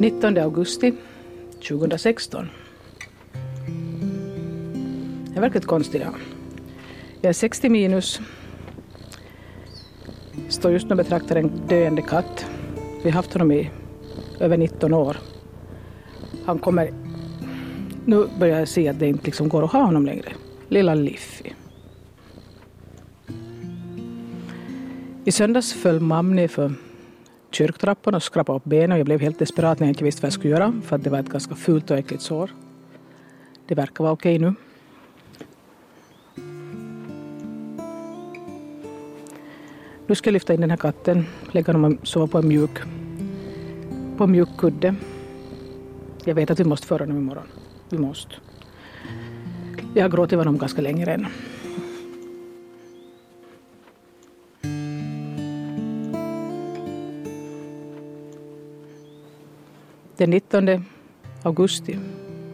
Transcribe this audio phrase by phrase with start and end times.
[0.00, 0.92] 19 augusti
[1.68, 2.48] 2016.
[5.26, 6.14] Det är verkligen konstigt idag.
[7.20, 8.20] Jag är 60 minus.
[10.48, 12.46] Står just nu och betraktar en döende katt.
[13.02, 13.70] Vi har haft honom i
[14.40, 15.16] över 19 år.
[16.44, 16.92] Han kommer...
[18.04, 20.32] Nu börjar jag se att det inte liksom går att ha honom längre.
[20.68, 21.50] Lilla Liffy.
[25.24, 26.74] I söndags föll Mamni för
[27.50, 30.26] kyrktrappan och skrapade upp benen och jag blev helt desperat när jag inte visste vad
[30.26, 32.50] jag skulle göra för att det var ett ganska fult och äckligt sår.
[33.66, 34.54] Det verkar vara okej nu.
[40.06, 42.78] Nu ska jag lyfta in den här katten, lägga honom och sova på en mjuk,
[44.16, 44.94] på en mjuk kudde.
[46.24, 47.46] Jag vet att vi måste föra honom imorgon.
[47.88, 48.34] Vi måste.
[49.94, 51.26] Jag har gråtit honom ganska länge redan.
[60.18, 60.84] Den 19
[61.42, 61.98] augusti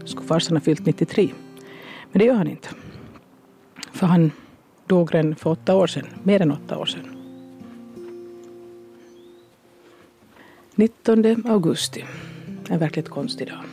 [0.05, 1.31] skulle farsan ha fyllt 93.
[2.13, 2.69] Men det gör han inte.
[3.93, 4.33] För han
[4.87, 7.17] dog redan för åtta år sedan, mer än åtta år sedan.
[10.75, 12.05] 19 augusti,
[12.69, 13.65] en verkligt konstig dag.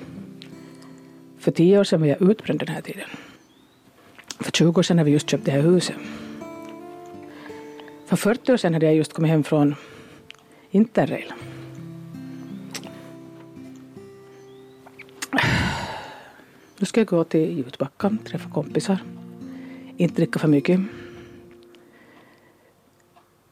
[1.37, 3.09] För tio år sedan var jag utbränd den här tiden.
[4.39, 5.95] För 20 år sedan hade vi just köpt det här huset.
[8.05, 9.75] För 40 år sedan hade jag just kommit hem från
[10.71, 11.33] Interrail.
[16.81, 18.97] Nu ska jag gå till Jutbacka, träffa kompisar.
[19.97, 20.79] Inte dricka för mycket.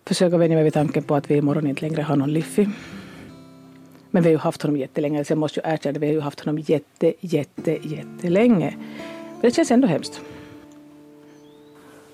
[0.06, 2.68] Försöka vänja mig vid tanken på att vi imorgon inte längre har någon Liffy.
[4.12, 6.14] Men vi har ju haft honom jättelänge, så jag måste ju erkänna att vi har
[6.14, 8.76] ju haft honom jätte, jätte, jättelänge.
[9.32, 10.22] Men det känns ändå hemskt.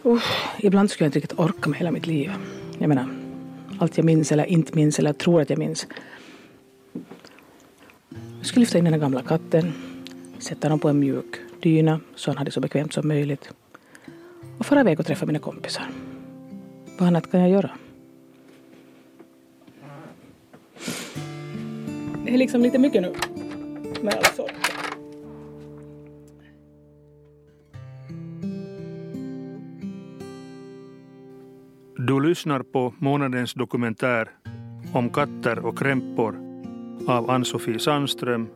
[0.05, 0.23] Uh,
[0.59, 2.31] ibland skulle jag inte riktigt orka med hela mitt liv.
[2.77, 3.07] Jag menar,
[3.79, 5.87] allt jag minns eller inte minns eller tror att jag minns.
[8.37, 9.73] Jag skulle lyfta in den gamla katten,
[10.39, 13.49] sätta dem på en mjuk dyna så han hade så bekvämt som möjligt
[14.57, 15.89] och fara iväg och träffa mina kompisar.
[16.97, 17.71] Vad annat kan jag göra?
[22.25, 23.13] Det är liksom lite mycket nu
[24.01, 24.35] med all alltså.
[24.35, 24.55] sorg.
[31.97, 34.29] Du lyssnar på månadens dokumentär
[34.93, 36.35] om katter och krämpor
[37.07, 38.47] av Ann-Sofie Sandström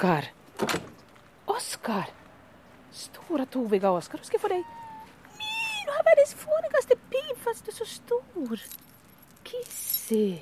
[0.00, 0.24] Oskar!
[1.44, 2.04] Oskar!
[2.92, 4.62] Stora toviga Oskar, hur ska jag få dig?
[5.38, 8.60] Nej, du har världens fånigaste pip fast du är så stor.
[9.42, 10.38] Kissy!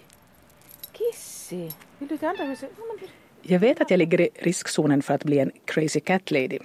[0.93, 1.71] Kissy!
[1.99, 2.71] Vill du till andra huset?
[3.43, 6.59] Jag vet att jag ligger i riskzonen för att bli en crazy cat lady.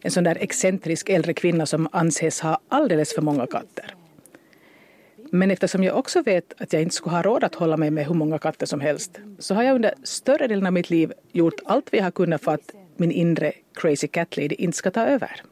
[0.00, 3.94] En sån där excentrisk äldre kvinna som anses ha alldeles för många katter.
[5.32, 8.06] Men eftersom jag också vet att jag inte skulle ha råd att hålla mig med
[8.06, 11.60] hur många katter som helst så har jag under större delen av mitt liv gjort
[11.64, 15.42] allt vi har kunnat för att min inre crazy cat lady inte ska ta över.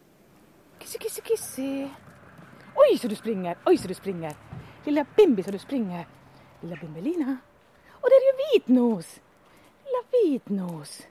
[0.79, 1.89] Kissy, kissy, kissy.
[2.75, 3.57] Oj, så du springer!
[3.67, 4.33] Oj, så du springer!
[4.85, 6.07] Lilla Bimbi, så du springer!
[6.61, 7.37] Lilla Bimbelina.
[7.91, 9.21] Och där är ju Vitnos!
[9.85, 11.03] Lilla Vitnos.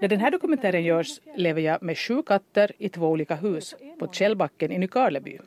[0.00, 4.08] När den här dokumentären görs lever jag med sju katter i två olika hus på
[4.12, 5.38] Källbacken i Nykarleby.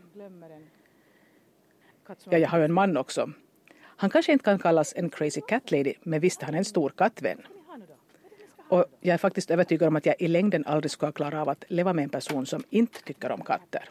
[2.07, 3.31] Ja, jag har ju en man också.
[3.97, 6.89] Han kanske inte kan kallas en crazy cat lady, men visst är han en stor
[6.89, 7.41] kattvän.
[8.69, 11.63] Och jag är faktiskt övertygad om att jag i längden aldrig ska klara av att
[11.67, 13.89] leva med en person som inte tycker om katter.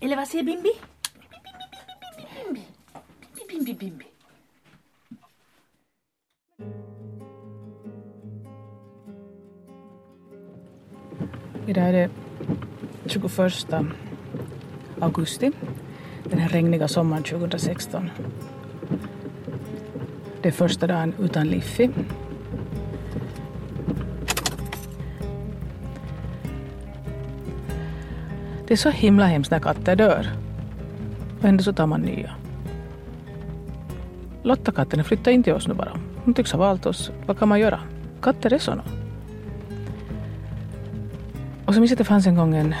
[0.00, 0.72] Eller vad säger Bimbi?
[2.44, 2.62] Bimbi,
[3.48, 4.06] Bimbi, Bimbi, Bimbi.
[11.66, 12.10] Idag är det
[13.06, 13.32] 21
[15.04, 15.52] augusti,
[16.24, 18.10] den här regniga sommaren 2016.
[20.42, 21.90] Det är första dagen utan liffi.
[28.66, 30.30] Det är så himla hemskt när katter dör.
[31.38, 32.34] Och ändå så tar man nya.
[34.42, 36.00] Lottakatten flyttar in till oss nu bara.
[36.24, 37.10] Hon tycks ha valt oss.
[37.26, 37.80] Vad kan man göra?
[38.20, 38.82] Katter är såna.
[41.64, 42.74] Och så minns jag att det fanns en gång en,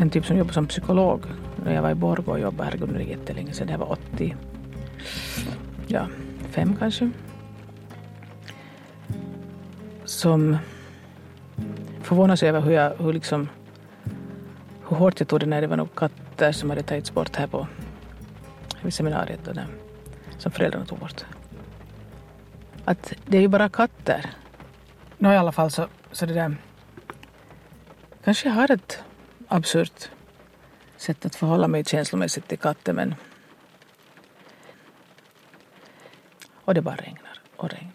[0.00, 1.24] en typ som jobbade som psykolog,
[1.64, 3.78] när jag var i Borgå och jobbade, herregud nu är det jättelänge sedan, det här
[3.78, 4.36] var 80,
[5.86, 6.06] ja,
[6.50, 7.10] fem kanske.
[10.04, 10.58] Som
[12.02, 13.48] förvånas över hur jag, hur liksom,
[14.88, 17.46] hur hårt jag tog det när det var några katter som hade tagits bort här
[17.46, 17.66] på
[18.82, 19.66] vid seminariet då, där,
[20.38, 21.24] som föräldrarna tog bort.
[22.84, 24.30] Att det är ju bara katter.
[25.18, 26.56] Nå i alla fall så, så det där,
[28.24, 29.02] kanske jag har ett
[29.48, 30.10] absurt
[30.96, 33.14] sätt att förhålla mig känslomässigt till katten men
[36.68, 37.92] och det bara regnar och regnar.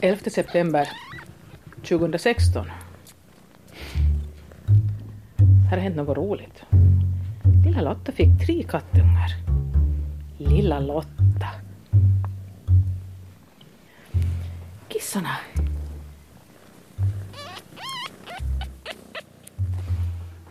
[0.00, 0.88] Elfte september
[1.82, 2.66] 2016.
[5.68, 6.62] Här har hänt något roligt.
[7.64, 9.30] Lilla Lotta fick tre kattungar.
[10.38, 11.48] Lilla Lotta.
[14.88, 15.36] Kissarna.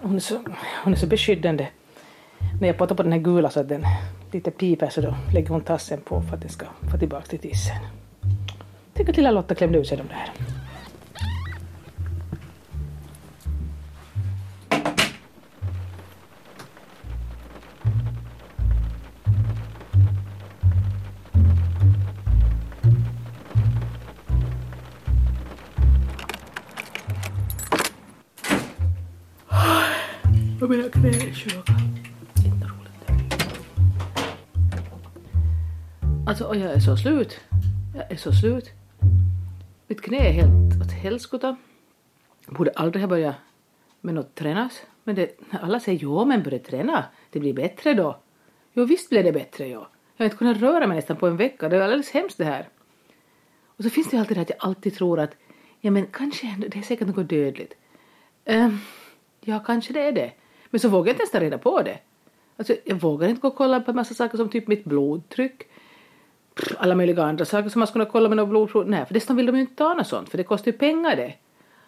[0.01, 0.39] Hon är, så,
[0.83, 1.67] hon är så beskyddande.
[2.61, 3.83] När jag pratar på den här gula så att den
[4.31, 7.39] lite piper så då lägger hon tassen på för att den ska få tillbaka till
[7.39, 7.77] tissen.
[8.93, 10.46] Tänk att lilla Lotta klämde ut sig de där.
[36.27, 37.39] Alltså, och jag är så slut.
[37.95, 38.71] Jag är så slut.
[39.87, 41.57] Mitt knä är helt åt helskotta.
[42.45, 43.35] Borde aldrig ha börjat
[44.01, 44.81] med något tränas.
[45.03, 47.05] Men det, alla säger jo men börja träna.
[47.29, 48.19] Det blir bättre då.
[48.73, 49.89] Jo visst blir det bättre ja.
[50.17, 51.69] Jag har inte kunnat röra mig nästan på en vecka.
[51.69, 52.69] Det är alldeles hemskt det här.
[53.65, 55.35] Och så finns det ju alltid det att jag alltid tror att
[55.79, 57.73] ja men kanske det är säkert något dödligt.
[58.45, 58.79] Um,
[59.41, 60.31] ja kanske det är det.
[60.69, 61.99] Men så vågar jag inte ens ta reda på det.
[62.57, 65.67] Alltså, jag vågar inte gå och kolla på en massa saker som typ mitt blodtryck.
[66.77, 68.89] Alla möjliga andra saker som man skulle kolla med något blodprov.
[68.89, 71.15] Nej, för dessutom vill de ju inte ta något sånt, för det kostar ju pengar
[71.15, 71.33] det.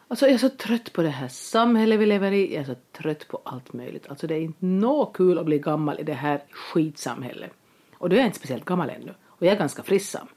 [0.07, 2.53] Alltså jag är så trött på det här samhället vi lever i.
[2.53, 4.07] Jag är så trött på allt möjligt.
[4.09, 7.51] Alltså det är inte nå kul att bli gammal i det här skitsamhället.
[7.97, 9.13] Och då är jag inte speciellt gammal ännu.
[9.25, 10.27] Och jag är ganska frissam.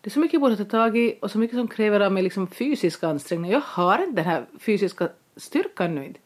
[0.00, 2.12] Det är så mycket jag borde ta tag i och så mycket som kräver av
[2.12, 3.50] mig liksom fysisk ansträngning.
[3.50, 6.20] Jag har inte den här fysiska styrkan nu inte.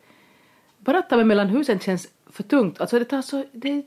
[0.78, 2.80] Bara att ta mig mellan husen känns för tungt.
[2.80, 3.82] Alltså det tar så, det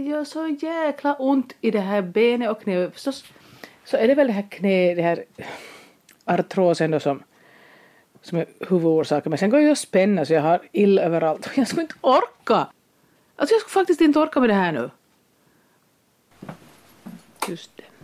[0.00, 2.92] gör så jäkla ont i det här benet och knät.
[2.92, 3.24] Förstås
[3.84, 5.24] så är det väl det här knä, det här
[6.24, 7.22] artrosen då som,
[8.22, 9.30] som är huvudorsaken.
[9.30, 11.94] Men sen går jag och spänna så jag har ill överallt och jag skulle inte
[12.00, 12.66] orka.
[13.36, 14.90] Alltså jag skulle faktiskt inte orka med det här nu.
[17.48, 17.95] Just det.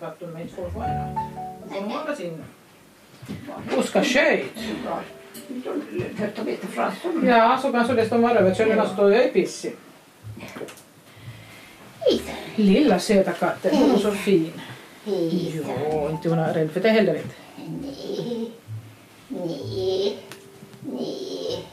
[0.00, 0.88] Dialekter att de inte får vara
[1.64, 2.44] De får hålla sin
[3.78, 4.58] Oskar sköjt.
[7.24, 9.72] Ja, så kanske det står könen så står jag i pissi.
[12.56, 14.52] Lilla söta katten, hon är så fin.
[15.04, 17.34] Jo, inte hon är rädd för det heller inte.
[17.82, 18.52] Nej,
[19.28, 20.18] nej,
[20.80, 21.64] nej.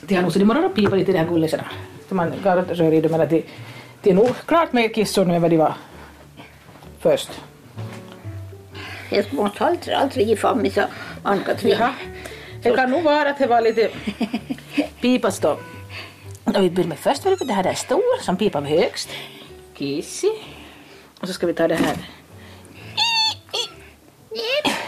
[0.00, 1.64] Det har nog så det morgon att pipa lite i de här gullisarna.
[2.08, 3.42] Så man rör i men det,
[4.02, 5.74] det är nog klart mer kissor nu än vad de var
[6.98, 7.30] först.
[9.10, 10.82] Jag måste aldrig, aldrig fan mig så
[11.22, 11.76] Ann-Katrin.
[11.78, 11.92] Jaha.
[12.62, 13.90] Det kan nog vara att det var lite
[15.00, 15.58] pipas då.
[16.44, 19.08] Och vi börjar med först var det det här där stor som pipan var högst.
[19.74, 20.32] Kissi.
[21.20, 21.96] Och så ska vi ta det här.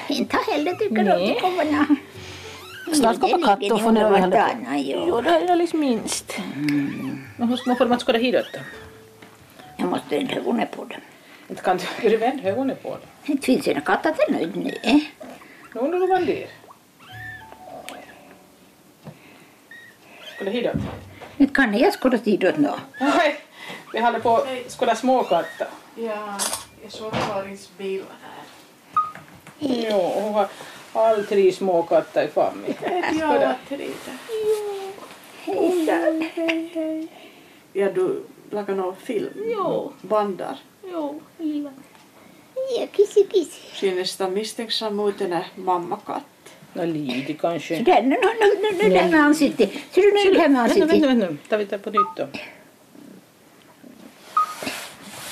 [0.09, 1.97] Inte heller tycker du att det.
[2.93, 4.47] Snart kommer katten och funderar vad händer.
[4.77, 6.39] Jo, det är alldeles minst.
[7.37, 8.61] Men hur ska man skåda hit då?
[9.77, 11.01] Jag måste inte ögonen på dem.
[11.49, 13.33] Inte kan du, är du vänd ögonen på det?
[13.33, 14.75] Det finns en katt att nöjd nu.
[15.75, 16.49] Nu undrar du vad det är.
[20.37, 20.81] Skåda hit då?
[21.37, 22.79] Inte kan jag skåda tid åt nå.
[23.01, 23.41] Nej,
[23.93, 25.67] vi håller på att skåda småkatter.
[25.97, 26.39] Ja,
[26.83, 28.45] jag såg Karins bil här.
[29.59, 30.49] Jo, hon har
[30.93, 33.29] all tre småkatter i familjen.
[33.29, 34.11] Var Teresa.
[35.45, 37.09] Hejsan.
[37.73, 39.31] Ja, du lagar någon film?
[39.37, 39.93] Jo.
[40.01, 40.59] Bandar.
[40.93, 41.71] Jo, lilla.
[42.79, 43.61] Ja, kissi kissi.
[43.81, 46.25] Ser nästan misstänksam ut den här mammakatt.
[46.73, 47.79] Nå, lite kanske.
[47.79, 48.19] Så där, nu, nu,
[48.63, 49.71] nu, nu där med ansiktet.
[49.91, 51.11] Ser du nu där med Vänta, vänta, ansiktet?
[51.11, 51.49] vänta.
[51.49, 52.27] Tar vi det på nytt då.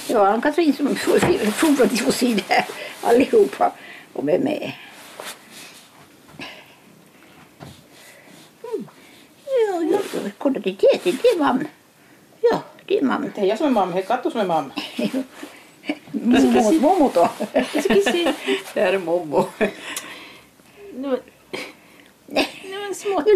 [0.09, 2.65] Det var Ann-Katrin som for se det här
[3.03, 3.73] allihopa
[4.13, 4.73] och är med.
[8.63, 8.89] Mm.
[9.45, 9.58] Ja, ja, kolla det är det, det är
[11.39, 11.65] mamma.
[12.41, 13.27] Ja, det är mamma.
[13.35, 14.71] Det är jag som är mamma, det är Katto som är mamma.
[16.13, 17.29] Mommo, mommo då.
[18.75, 19.45] Det här är mommo.
[20.95, 21.21] Nu,
[22.65, 23.27] nu en smått.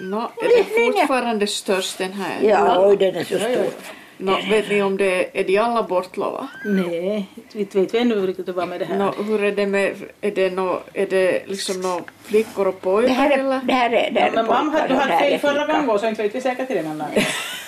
[0.00, 2.42] Nå, är den fortfarande störst den här?
[2.42, 4.01] Ja, oj, den är så stor.
[4.24, 6.48] Nå, vet ni om det är de alla bortlova?
[6.64, 8.98] Nej, vi vet vi ännu riktigt vad med det här.
[8.98, 12.80] Nå, hur är det med, är det, nå, är det liksom nå flickor och Det
[12.80, 13.60] pojkar här är, eller?
[13.64, 15.98] det här är, det här Ja, är men mamma, du hade det fel förra gången
[15.98, 17.24] så inte vet vi säkert till det.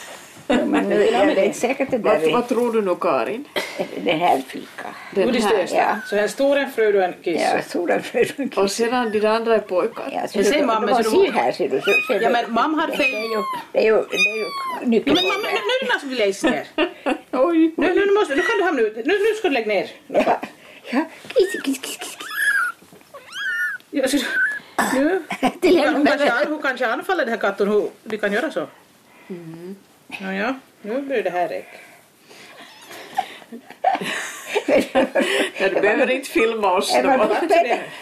[0.47, 3.45] Ja, Men nu är det inte säkert det Vad, där vad tror du nu Karin?
[4.05, 4.87] det här är flicka.
[5.15, 5.69] Den Godis här.
[5.73, 5.97] ja.
[6.07, 7.43] Så en stor, en fru och en kiss.
[7.55, 8.51] Ja, stora fröken.
[8.57, 10.09] Och sedan de andra är pojkar?
[10.13, 11.81] Ja, Men säg du, mamma, du- ser här ser du.
[11.81, 13.07] Ser Ja, men mamma Det fel.
[13.15, 14.47] är ju, det är ju, det är ju
[14.91, 15.15] nyckeln.
[15.17, 16.67] men mamma, nu, nu är det någon som vill läsa ner.
[17.33, 17.75] Oj!
[17.77, 18.97] Nu, nu, nu, måste, nu kan du hamna ut.
[18.97, 19.91] Nu, nu ska du lägga ner.
[20.07, 20.41] Ja,
[20.91, 21.05] ja.
[21.29, 22.17] Kiss, kiss, kiss, kiss.
[23.91, 24.17] Ja, så,
[24.95, 25.23] nu.
[25.63, 28.67] Hon, hon, kanske, hon kanske anfaller den här katten hur de kan göra så.
[30.09, 31.69] Ja, ja, nu blir det här räck.
[35.59, 37.29] Du behöver inte filma oss Det var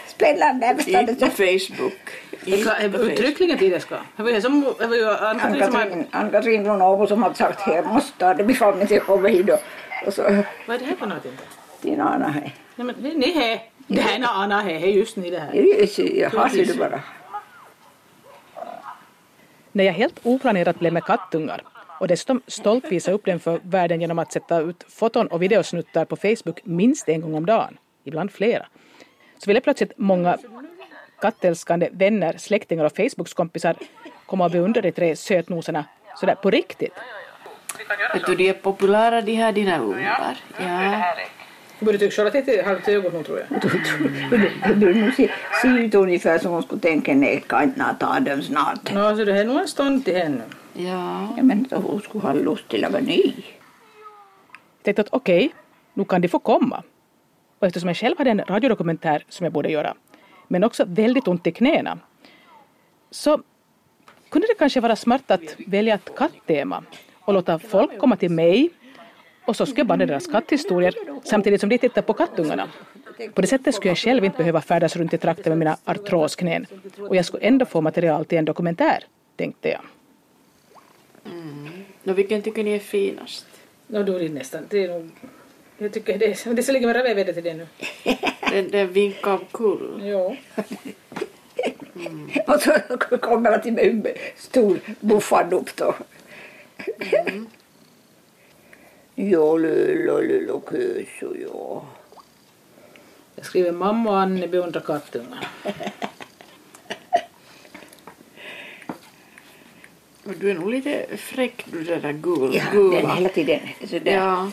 [0.07, 0.65] Spännande.
[0.65, 1.25] Jag det Inte så.
[1.25, 1.99] Facebook.
[2.45, 2.91] Inte.
[2.99, 3.95] Uttryckligen till det ska.
[4.15, 5.19] Det var ju det
[6.11, 6.65] Ann-Katrin har...
[6.65, 8.43] Från Åbo som har sagt att jag måste det
[8.77, 9.49] mig till att komma hit.
[9.49, 9.59] Och,
[10.07, 10.21] och så
[10.67, 11.37] Vad är det här för någonting?
[11.81, 12.51] din Anna här.
[12.75, 13.61] Nej, men ni här.
[13.87, 15.55] Det här är en Anna här, det är just ni det här.
[15.55, 17.01] Jaha, ser du bara.
[19.71, 21.61] När jag helt oplanerat blev med kattungar
[22.03, 26.05] och dessutom stolt visade upp den för världen genom att sätta ut foton och videosnuttar
[26.05, 28.65] på Facebook minst en gång om dagen, ibland flera,
[29.37, 30.37] så ville plötsligt många
[31.21, 33.75] kattälskande vänner, släktingar och Facebookskompisar
[34.25, 36.93] komma och beundra de tre sötnoserna sådär på riktigt.
[38.13, 40.37] Vet du, de är populära de här dina ungar.
[40.59, 41.15] Ja.
[41.79, 43.61] Du borde tycka Charlotte till halvt ögon tror jag.
[44.79, 45.11] Du
[45.61, 48.93] ser, ut ungefär som hon skulle tänka nej, kan inte ta dem snart.
[48.93, 50.43] Nå, så det här är nog en stund till henne.
[50.73, 51.33] Ja.
[51.37, 53.33] Ja, men så hon skulle ha lust till att vara ny.
[54.77, 55.53] Jag tänkte att okej,
[55.93, 56.83] nu kan de få komma.
[57.59, 59.93] Och eftersom jag själv hade en radiodokumentär som jag borde göra,
[60.47, 61.99] men också väldigt ont i knäna,
[63.11, 63.41] så
[64.29, 66.83] kunde det kanske vara smart att välja ett katttema
[67.19, 68.69] och låta folk komma till mig
[69.45, 72.67] och så skulle jag banda deras katthistorier samtidigt som de tittar på kattungarna.
[73.33, 76.65] På det sättet skulle jag själv inte behöva färdas runt i trakten med mina artrosknän
[77.09, 79.03] och jag skulle ändå få material till en dokumentär,
[79.35, 79.81] tänkte jag.
[82.03, 83.45] Nå, vilken tycker ni är finast?
[83.87, 84.65] Nå, då är det nästan.
[84.69, 85.09] Det är nog...
[85.77, 86.53] Jag tycker det är...
[86.53, 87.67] Det ligga med rävväder till det nu.
[88.51, 90.01] Den, den vink av kull.
[90.03, 90.35] Jo.
[92.47, 92.71] Och så
[93.17, 94.05] kommer man till med en
[94.37, 95.95] stor buffad upp då.
[99.15, 101.85] Jo, lullo, lullo, kusu, jo.
[103.35, 105.47] Jag skriver mamma och Anne beundrar kattungar.
[110.25, 113.15] Och du är nog lite fräck du det där gul, Ja, den gula.
[113.15, 113.59] hela tiden.
[113.87, 114.11] Så där.
[114.11, 114.49] Ja.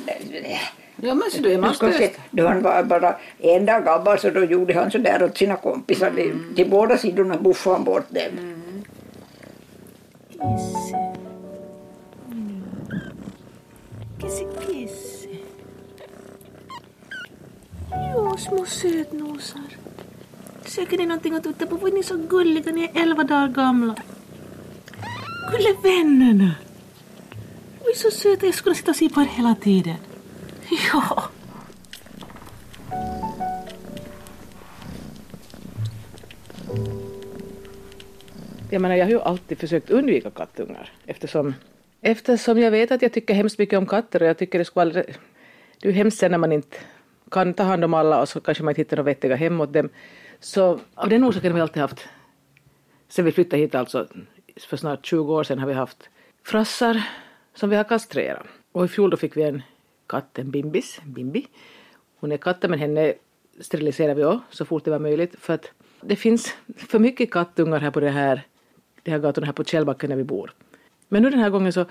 [1.03, 4.19] Ja, men så du är Du ska se, då han var bara en dag gammal
[4.19, 6.09] så då gjorde han så där åt sina kompisar.
[6.09, 6.53] Mm.
[6.57, 8.55] Till båda sidorna buffade han bort dem.
[14.21, 15.29] Kisse, kisse.
[18.15, 19.63] Jo, små sötnosar.
[20.65, 21.87] Söker ni någonting att titta på?
[21.87, 22.73] Ni så gulliga?
[22.73, 23.95] Ni är elva dagar gamla.
[25.49, 26.55] Gulle vännerna.
[27.81, 28.47] Oj, så söta.
[28.47, 29.97] Jag skulle sitta och se på er hela tiden.
[30.93, 31.23] Ja.
[38.71, 41.55] Jag menar, jag har ju alltid försökt undvika kattungar eftersom,
[42.01, 44.83] eftersom jag vet att jag tycker hemskt mycket om katter och jag tycker det skulle
[44.83, 45.05] aldrig...
[45.81, 46.77] Det är ju hemskt sen när man inte
[47.31, 49.73] kan ta hand om alla och så kanske man inte hittar några vettiga hem åt
[49.73, 49.89] dem.
[50.41, 52.09] Så av den orsaken har vi alltid haft,
[53.09, 54.09] sen vi flyttade hit alltså
[54.65, 56.09] för snart 20 år sedan har vi haft
[56.43, 57.03] frassar
[57.55, 58.47] som vi har kastrerat.
[58.73, 59.63] Och i fjol då fick vi en
[60.07, 61.47] katt, en bimbis, Bimbi.
[62.21, 63.15] Hon är katten men henne
[63.61, 67.81] steriliserade vi också så fort det var möjligt för att det finns för mycket kattungar
[67.81, 68.43] här på det här,
[69.03, 70.53] de här gatorna här på Källbacken där vi bor.
[71.09, 71.85] Men nu den här gången så,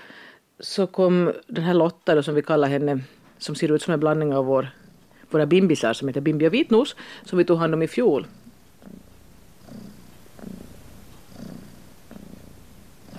[0.60, 3.00] så kom den här Lotta då, som vi kallar henne,
[3.38, 4.68] som ser ut som en blandning av vår,
[5.30, 8.26] våra bimbisar som heter Bimbi och Vitnos, som vi tog hand om i fjol.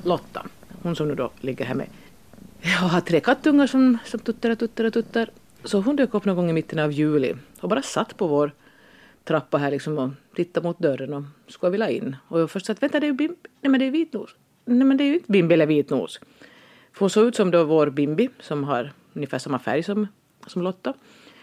[0.04, 0.46] Lotta,
[0.84, 1.88] hon som nu då ligger här med.
[2.62, 5.30] Jag har tre kattungar som, som tuttar och tuttar och tuttar.
[5.64, 8.52] Så hon dök upp någon gång i mitten av juli och bara satt på vår,
[9.24, 12.16] trappa här liksom och tittade mot dörren och skulle vilja in.
[12.28, 14.36] Och jag först sa att vänta det är ju Bimbi, nej men det är vitnos.
[14.66, 16.20] Nej men det är ju inte Bimbi eller vitnos.
[16.92, 20.08] För hon såg ut som då vår Bimbi som har ungefär samma färg som,
[20.48, 20.94] som Lotta.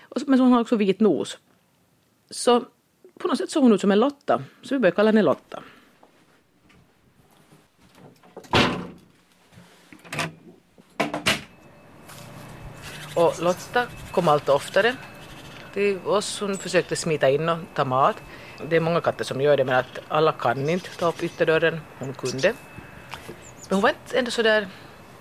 [0.02, 1.38] Och, men hon har också vit nos.
[2.30, 2.64] Så
[3.18, 4.42] på något sätt såg hon ut som en Lotta.
[4.62, 5.62] Så vi började kalla henne Lotta.
[13.18, 14.96] Och Lotta kom allt oftare
[15.74, 16.40] till oss.
[16.40, 18.16] Hon försökte smita in och ta mat.
[18.68, 21.80] Det är många katter som gör det men att alla kan inte ta upp ytterdörren.
[21.98, 22.54] Hon kunde.
[23.68, 24.68] Men hon var inte ändå sådär...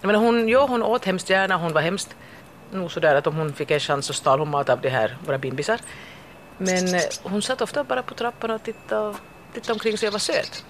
[0.01, 1.57] Jag menar hon, ja, hon åt hemskt gärna.
[1.57, 2.15] Hon var hemskt
[2.71, 5.17] nog sådär att om hon fick en chans så stal hon mat av de här
[5.25, 5.79] våra bimbisar.
[6.57, 9.15] Men eh, hon satt ofta bara på trappan och tittade,
[9.53, 10.65] tittade omkring sig och var söt.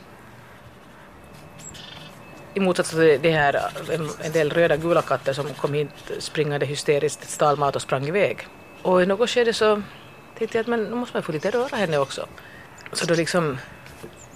[2.57, 3.53] I motsats till det här,
[3.91, 8.07] en, en del röda gula katter som kom hit springande hysteriskt, stal mat och sprang
[8.07, 8.47] iväg.
[8.81, 9.81] Och i något skede så
[10.37, 12.27] tänkte jag att men nu måste man få lite röra henne också.
[12.93, 13.57] Så då liksom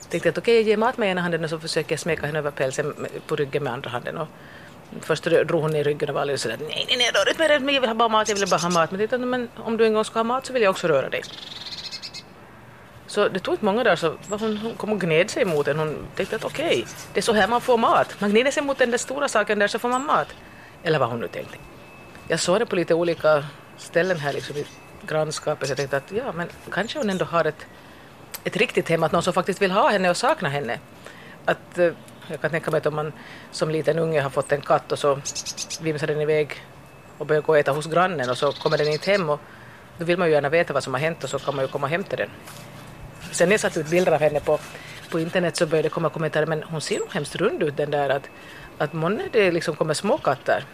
[0.09, 2.25] tänkte jag att okej, jag ger mat med ena handen och så försöker jag smeka
[2.25, 4.17] henne över pälsen på ryggen med andra handen.
[4.17, 4.27] Och
[5.01, 7.75] först drog hon ner ryggen och var alldeles sådär nej, nej, nej, rör inte mig,
[7.75, 8.91] jag vill ha bara mat, jag vill bara ha mat.
[8.91, 10.87] Men jag tänkte, men om du en gång ska ha mat så vill jag också
[10.87, 11.21] röra dig.
[13.11, 15.65] Så det tog inte många dagar så var hon, hon kom och gned sig mot
[15.65, 15.79] den.
[15.79, 18.15] Hon tänkte att okej, det är så här man får mat.
[18.21, 20.27] Man gnider sig mot den där stora saken där så får man mat.
[20.83, 21.57] Eller vad hon nu tänkte.
[22.27, 23.45] Jag såg det på lite olika
[23.77, 24.65] ställen här liksom i
[25.07, 25.67] grannskapet.
[25.67, 27.65] Så jag tänkte att ja, men kanske hon ändå har ett,
[28.43, 30.79] ett riktigt hem, att någon som faktiskt vill ha henne och saknar henne.
[31.45, 31.93] Att, eh,
[32.27, 33.13] jag kan tänka mig att om man
[33.51, 35.21] som liten unge har fått en katt och så
[35.81, 36.65] vimsar den iväg
[37.17, 39.39] och börjar gå och äta hos grannen och så kommer den inte hem och
[39.97, 41.71] då vill man ju gärna veta vad som har hänt och så kan man ju
[41.71, 42.29] komma och hämta den.
[43.31, 44.59] Sen när jag satte ut bilder av henne på,
[45.09, 47.91] på internet så började det komma kommentarer men hon ser nog hemskt rund ut den
[47.91, 48.29] där att,
[48.77, 50.65] att månne det liksom kommer små katter.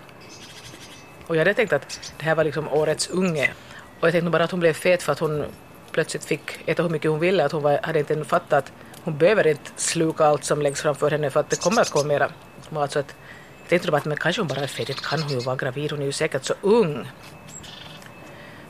[1.28, 3.52] Och jag hade tänkt att det här var liksom årets unge.
[4.00, 5.46] Och jag tänkte nog bara att hon blev fet för att hon
[5.92, 7.46] plötsligt fick äta hur mycket hon ville.
[7.46, 8.72] Att hon var, hade inte fattat att
[9.04, 12.08] hon behöver inte sluka allt som läggs framför henne för att det kommer att komma
[12.08, 12.34] mera mat.
[12.70, 13.16] Så alltså att,
[13.62, 15.56] jag tänkte bara att men kanske hon bara är fet, inte kan hon ju vara
[15.56, 17.08] gravid, hon är ju säkert så ung.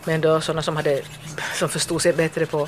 [0.04, 1.02] Men då sådana som, hade,
[1.54, 2.68] som förstod sig bättre på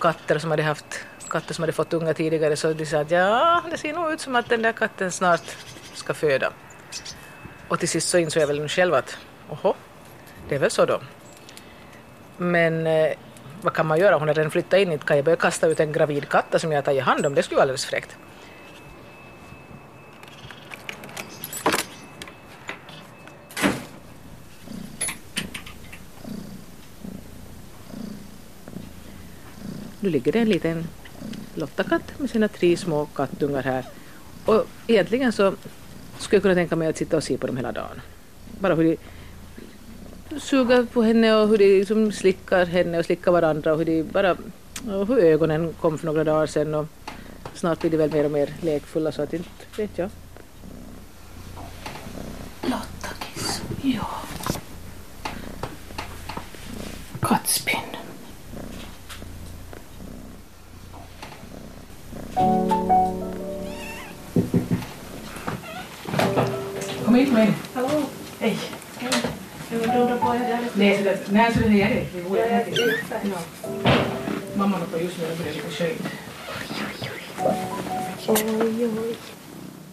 [0.00, 3.62] katter som hade haft katter som hade fått unga tidigare så de sa att ja,
[3.70, 5.56] det ser nog ut som att den där katten snart
[5.94, 6.52] ska föda.
[7.68, 9.74] Och till sist så insåg jag väl själv att oho,
[10.48, 11.00] det är väl så då.
[12.36, 13.12] Men eh,
[13.62, 14.16] vad kan man göra?
[14.16, 16.72] Hon har redan flyttat in, inte kan jag börja kasta ut en gravid katt som
[16.72, 18.16] jag har tagit hand om, det skulle vara alldeles fräckt.
[30.00, 30.86] Nu ligger det en liten
[31.54, 33.84] Lottakatt med sina tre små kattungar här.
[34.44, 35.54] Och egentligen så
[36.18, 38.00] skulle jag kunna tänka mig att sitta och se på dem hela dagen.
[38.60, 38.96] Bara hur
[40.28, 43.84] de suger på henne och hur de liksom slickar henne och slickar varandra och hur
[43.84, 44.36] de bara
[44.86, 46.86] och hur ögonen kom för några dagar sedan och
[47.54, 50.10] snart blir de väl mer och mer lekfulla så att inte vet jag.
[52.62, 53.62] Lottakiss.
[53.82, 54.06] Ja.
[57.20, 57.99] Kattspinn.
[67.20, 67.52] Kom hit med.
[67.74, 67.88] Hallå.
[68.38, 68.58] Hej.
[70.74, 72.06] Nej, nej, så det är det.
[72.14, 72.38] Det går
[74.54, 76.00] Mamma har just nu börjat lite skönt.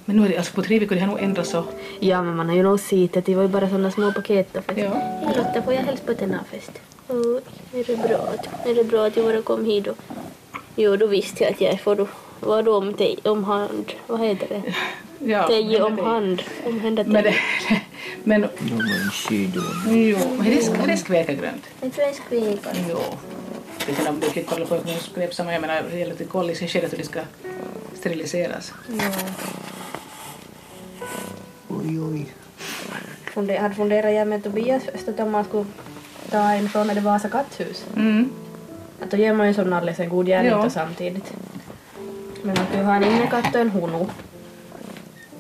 [0.06, 1.64] Men nu är det alltså på tre veckor, det har nog ändrats så.
[2.00, 4.54] Ja, men man har ju nog sett att det var ju bara sådana små paket
[4.54, 4.60] då.
[4.76, 5.02] Ja.
[5.36, 6.72] Lotta, får jag hälsa på till fest?
[7.08, 7.42] Oj,
[7.74, 9.94] är det bra att, är det bra att jag bara kom hit då?
[10.76, 12.08] Jo, då visste jag att jag får då,
[12.40, 14.64] vad om, te, om hand, vad heter det?
[15.20, 17.34] Ja, Teje om hand, omhända Men det,
[18.24, 19.64] men De var en skidor.
[19.86, 22.70] jo, men det är, det är veka.
[22.90, 22.98] Jo.
[23.86, 26.52] Det kan de brukar kolla på hur skräp samma, jag menar, det gäller att kolla
[26.52, 27.20] i sig själv att det ska
[28.00, 28.74] steriliseras.
[31.68, 32.26] Oj, oj.
[33.34, 35.66] Funde, hade funderat jag med Tobias först att om man skulle
[36.32, 37.86] ta en från det Vasa katthus.
[37.96, 38.30] Mm.
[39.02, 40.70] Att då gör man ju som alldeles en god gärning Ja.
[40.70, 41.34] samtidigt.
[42.44, 44.10] Men att du har en innekatt och en hono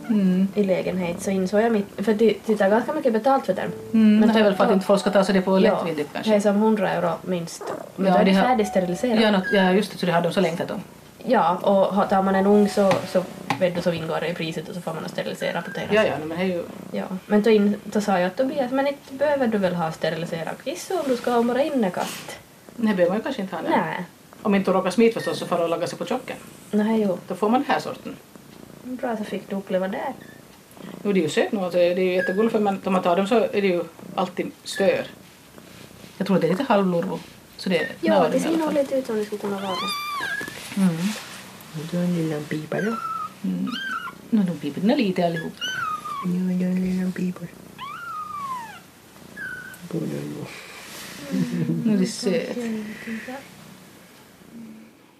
[0.09, 0.47] Mm.
[0.55, 3.71] i lägenhet så insåg jag mitt, för de, de tar ganska mycket betalt för den.
[3.93, 4.19] Mm.
[4.19, 6.09] Men det är väl för att inte folk ska ta sig det på Ja, lättvindigt
[6.13, 6.41] det är kanske.
[6.49, 7.63] som 100 euro minst.
[7.95, 9.43] Men Ja, då är det det har- färdigsteriliserat.
[9.53, 10.81] Ja, just det, så det har de så längtat om.
[11.29, 13.23] Ja, och tar man en ung så, så,
[13.59, 15.95] vet du, så ingår det i priset och så får man sterilisera på terrassen.
[15.95, 16.63] Ja, ja, men det är ju...
[16.91, 19.91] Ja, men då, in, då sa jag att Tobias, men inte behöver du väl ha
[19.91, 22.39] steriliserad kiss om du ska ha bara innekatt?
[22.75, 23.61] Det behöver man ju kanske inte ha.
[23.61, 23.79] Nej.
[23.85, 24.05] Nej.
[24.41, 26.35] Om inte råkar smita förstås så får de laga sig på chocken.
[26.71, 27.17] Nej, jo.
[27.27, 28.15] Då får man den här sorten.
[28.87, 30.13] Bra så fick du uppleva det.
[31.03, 33.01] Jo, det är ju söt nog, alltså, det är ju jättegulligt för man, om man
[33.01, 33.83] tar dem så är det ju
[34.15, 35.05] alltid stör.
[36.17, 37.19] Jag tror att det är lite halvlurvo.
[37.57, 39.71] Så det är Ja, det ser nog lite ut som det skulle kunna vara.
[41.73, 42.97] Och då en liten pipa då.
[44.29, 45.53] Nu de piporna lite allihop.
[46.25, 47.45] Ja, det är en liten pipa.
[51.83, 52.55] Nu är det söt.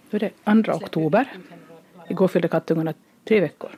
[0.09, 1.37] Då är det 2 oktober.
[2.09, 2.93] Igår fyllde kattungarna
[3.27, 3.69] tre veckor.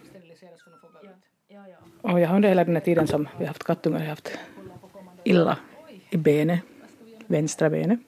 [2.01, 4.31] Och jag har under hela den här tiden som vi har haft kattungar haft
[5.23, 5.57] illa
[6.09, 6.59] i benet,
[7.27, 7.99] vänstra benet.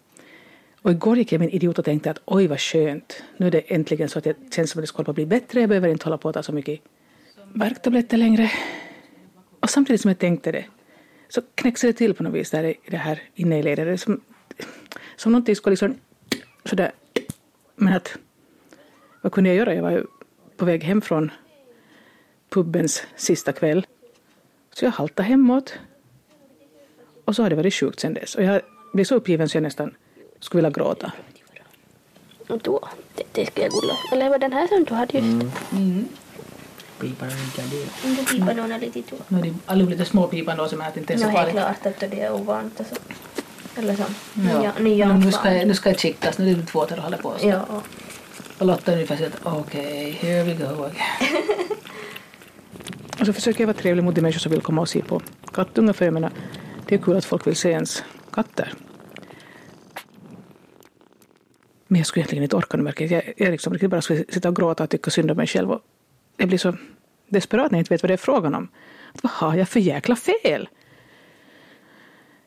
[0.82, 3.60] Och igår gick jag min idiot och tänkte att oj vad skönt, nu är det
[3.60, 5.90] äntligen så att det känns som att det ska på att bli bättre, jag behöver
[5.90, 6.80] inte hålla på att ta så mycket
[7.54, 8.52] värktabletter längre.
[9.60, 10.66] Och samtidigt som jag tänkte det
[11.30, 13.88] så knäcks det till på något vis där i det här inne i leden.
[13.88, 14.22] Det är som,
[15.16, 15.96] som någonting skulle liksom
[16.66, 16.92] sådär.
[17.76, 18.18] Men att
[19.22, 19.74] vad kunde jag göra?
[19.74, 20.06] Jag var ju
[20.62, 21.32] på väg hem från
[22.50, 23.88] pubens sista kväll.
[24.74, 25.74] Så jag haltade hemåt.
[27.26, 28.36] Och så har det varit sjukt sen dess.
[28.36, 28.62] Och jag
[28.94, 29.96] blev så uppgiven så jag nästan
[30.40, 31.12] skulle vilja gråta.
[32.48, 33.94] Och då, det, det ska jag gulla.
[34.12, 35.56] Eller var den här som du hade just?
[37.00, 38.08] Pipan är inte det.
[38.10, 39.16] Inte pipa låna lite då.
[39.28, 41.30] Nu är det alla lite små pipan då som är att inte är så No,
[41.30, 41.82] helt farligt.
[41.82, 42.96] klart att det är ovant och så.
[43.82, 44.04] Eller så.
[44.64, 44.72] Ja.
[44.80, 47.34] Nya, nu, ska jag, nu ska jag chickas, nu är det två att hålla på.
[47.40, 47.48] Så.
[47.48, 47.82] Ja.
[48.62, 51.44] Och Lotta ungefär säger att okej, okay, here we go again.
[53.20, 55.22] och så försöker jag vara trevlig mot de människor som vill komma och se på
[55.54, 56.32] kattungar för jag menar,
[56.88, 58.74] det är kul att folk vill se ens katter.
[61.88, 63.34] Men jag skulle egentligen inte orka nu märker jag.
[63.38, 65.72] Jag, liksom riktigt bara skulle sitta och gråta och tycka synd om mig själv.
[65.72, 65.82] Och
[66.38, 66.76] jag blir så
[67.30, 68.68] desperat när jag inte vet vad det är frågan om.
[69.14, 70.70] Att, vad har jag för jäkla fel?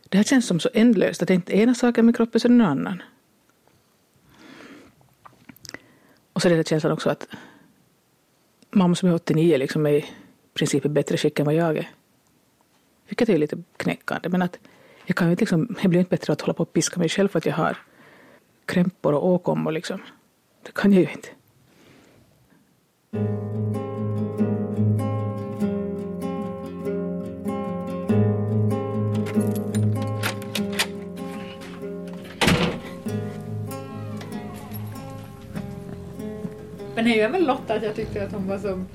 [0.08, 2.48] Det här känns som så ändlöst att det är inte ena saken med kroppen så
[2.48, 3.02] den annan.
[6.34, 7.26] Och så är det känslan också att
[8.70, 10.04] mamma som är 89 liksom är i
[10.54, 11.90] princip i bättre skick än vad jag är.
[13.08, 14.28] Vilket är lite knäckande.
[14.28, 14.58] Men att
[15.06, 17.08] jag kan ju inte liksom, jag blir inte bättre att hålla på och piska mig
[17.08, 17.76] själv för att jag har
[18.66, 20.02] krämpor och åkommor liksom.
[20.62, 21.28] Det kan jag ju inte.
[36.94, 38.88] Men det är väl Lotta att jag tyckte att hon var som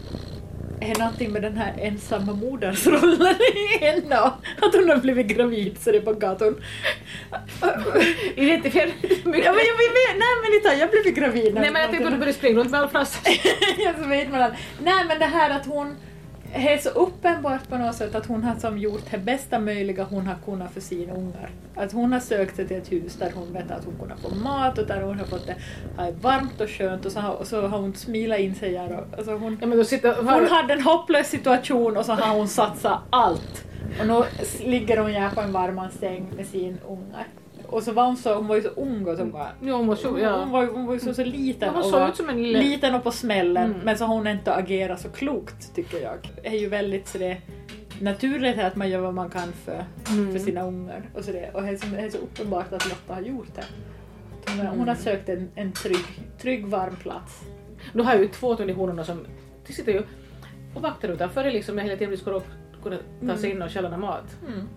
[0.82, 4.16] är någonting med den här ensamma modersrollen i henne
[4.62, 6.56] att hon har blivit gravid så det är på gatan.
[8.36, 11.54] Identifiera Ja, men jag, vet, nej men har jag blivit gravid.
[11.54, 13.20] Nej men jag tänkte att du började springa runt med all flask.
[13.78, 14.52] jag så vet man
[14.84, 15.96] nej men det här att hon
[16.54, 20.04] det är så uppenbart på något sätt att hon har som gjort det bästa möjliga
[20.04, 21.50] hon har kunnat för sina ungar.
[21.76, 24.36] Att hon har sökt sig till ett hus där hon vet att hon kunnat få
[24.36, 25.56] mat och där hon har fått det
[25.98, 28.98] här varmt och skönt och så har, och så har hon smilat in sig här
[28.98, 33.00] och, alltså hon, Ja, sitter, hon hade en hopplös situation och så har hon satsat
[33.10, 33.66] allt.
[34.00, 34.24] Och nu
[34.70, 37.28] ligger hon här på en varm säng med sin ungar.
[37.72, 39.88] Och så var hon så, hon var ju så ung och så bara Ja, hon
[39.88, 40.46] var så, hon, ja.
[40.46, 42.60] var, hon var ju så, så liten Hon såg ut som en lille...
[42.60, 43.80] liten och på smällen Mm.
[43.84, 46.32] men så har hon inte agerat så klokt tycker jag.
[46.44, 47.38] Det är ju väldigt så det,
[48.02, 50.32] naturligt att man gör vad man kan för, Mm.
[50.32, 51.50] för sina ungar och så det.
[51.54, 53.64] Och det är, så, det är så uppenbart att Lotta har gjort det.
[54.52, 56.06] Hon, har- hon har sökt en, en trygg,
[56.42, 57.42] trygg varm plats.
[57.94, 59.26] Nu har jag ju två till honorna som
[59.68, 60.02] de sitter ju
[60.76, 62.48] och vaktar utanför det liksom hela tiden ska upp
[62.84, 64.38] kunna ta sig in och stjäla mat.
[64.48, 64.68] Mm.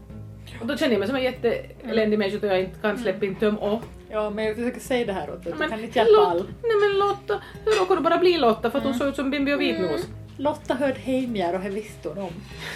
[0.61, 3.35] Och då känner jag mig som en jätteeländig människa då jag inte kan släppa in
[3.35, 3.83] töm och.
[4.11, 6.27] Ja men jag försöker säga det här åt dig, du Men kan inte hjälpa Lot-
[6.27, 6.39] all.
[6.63, 9.31] Nej men Lotta, hur råkar du bara bli Lotta för att hon såg ut som
[9.31, 10.07] Bimbi och Vitnos?
[10.37, 12.31] Lotta hörde hemjär och det visste hon om.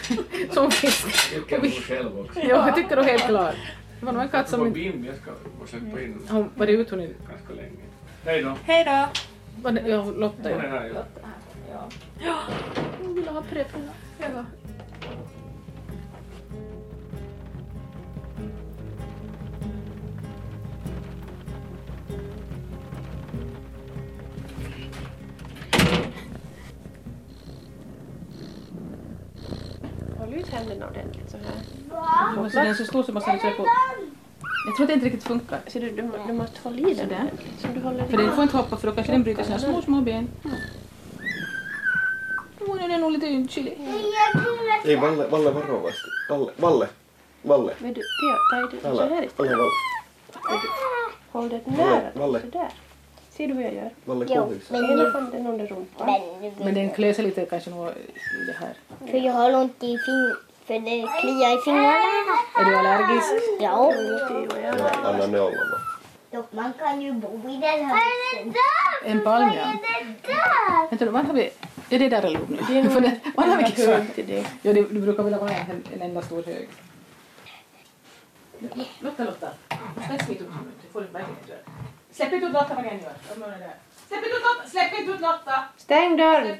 [0.51, 1.35] Som fisk.
[1.35, 2.41] Tycker hon själv också.
[2.41, 3.55] Ja, jag tycker du helt klart.
[4.01, 4.79] Det var nog en katt Det som var inte...
[4.81, 5.31] Bim, jag ska
[5.65, 7.15] försöka in Hon var det ut hon inte...
[7.31, 7.77] ganska länge.
[8.25, 8.55] Hej då.
[8.65, 9.09] Hej då!
[9.63, 10.71] var det- Ja, Lotta Hon är ja.
[10.71, 11.05] här.
[12.27, 12.39] Ja.
[13.03, 13.81] Hon ville ha preppen.
[14.19, 14.45] Ja.
[30.57, 32.49] Händerna ordentligt så här.
[32.51, 33.67] Så den är så stor så man ska liksom på...
[34.67, 35.61] Jag tror att det inte riktigt funkar.
[35.67, 37.31] Så du, du, du måste hålla i den.
[37.59, 38.09] Som du håller i.
[38.09, 40.29] För den får inte hoppa för då kanske den bryter sina små, små ben.
[42.59, 43.79] Hon är nog lite ynklig.
[44.85, 46.09] Ei, Valle, Valle varovasti.
[46.31, 46.89] Valle, Valle,
[47.43, 47.73] Valle.
[47.79, 48.01] Men du,
[48.53, 49.43] där är du, så här är det.
[49.45, 49.71] älä Valle.
[51.33, 52.11] Håll det nära.
[52.15, 52.41] Valle.
[52.41, 52.69] Sådär.
[53.31, 53.91] Ser du hur jag gör?
[54.05, 54.71] Valle, kom hit.
[54.71, 56.21] Ena handen under rumpan.
[56.59, 58.75] Men den sig lite kanske nog i det här.
[59.11, 60.46] För jag har ont i fing...
[60.67, 62.39] För det kliar i fingrarna.
[62.59, 63.33] Är du allergisk?
[63.61, 63.93] Ja.
[65.05, 65.81] Anna ne olla vaan.
[66.31, 68.55] Dock, man kan ju bo i den här husen.
[69.05, 69.67] En palm ja.
[70.91, 71.51] Vänta var har vi...
[71.91, 72.57] Är det där allihop nu?
[72.57, 72.83] Det,
[73.37, 74.15] var har vi kissat?
[74.15, 74.47] till det.
[74.63, 76.69] Ja, det, du brukar vilja vara en, en enda stor hög.
[79.01, 79.49] Lotta, Lotta.
[80.07, 80.73] Släpp inte ut honom.
[80.83, 81.61] Det får du verkligen inte göra.
[82.11, 83.11] Släpp inte ut Lotta vad ni än gör.
[83.11, 83.77] Är.
[84.09, 84.69] Släpp inte ut Lotta!
[84.69, 85.65] Släpp inte ut Lotta!
[85.77, 86.59] Stäng dörren!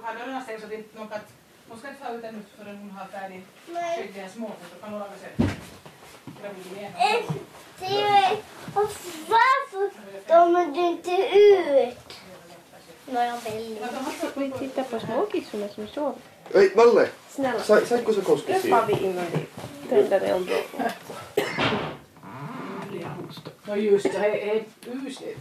[0.00, 0.08] Släpp inte ut Lotta.
[0.08, 1.28] Så du brukar ha dörrarna stängda så att inte någon katt...
[1.68, 4.56] Hon ska inte få ut ännu förrän hon har färdig skött deras småfot.
[4.74, 5.32] Då kan hon laga sig
[6.40, 6.92] gravid igen.
[8.74, 8.90] Och
[9.28, 9.90] varför
[10.30, 11.10] kommer du inte
[14.24, 14.36] ut?
[14.36, 16.14] Vi tittar på småkissorna som sover.
[16.54, 17.08] Ei, Valle!
[17.28, 17.60] Snälla.
[17.60, 18.86] Sa, saitko sä Träffar siihen?
[18.86, 19.46] vi innan vi
[19.88, 20.50] tänder eld.
[23.64, 24.68] No just det, hej, hej,
[25.06, 25.38] usligt.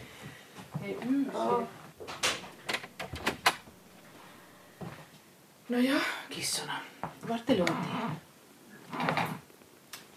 [0.82, 1.70] Hej, usligt.
[5.70, 6.74] Nåja, kissorna.
[7.22, 7.72] Vart är lugnt?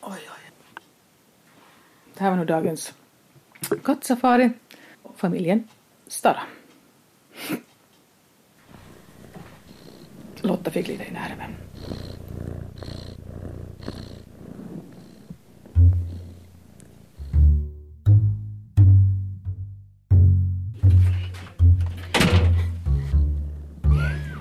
[0.01, 0.51] Oj, oj.
[2.15, 2.95] Det här var nog dagens
[3.85, 4.51] kattsafari.
[5.17, 5.69] Familjen
[6.07, 6.43] Stara.
[10.41, 11.55] Lotta fick lite i nerven.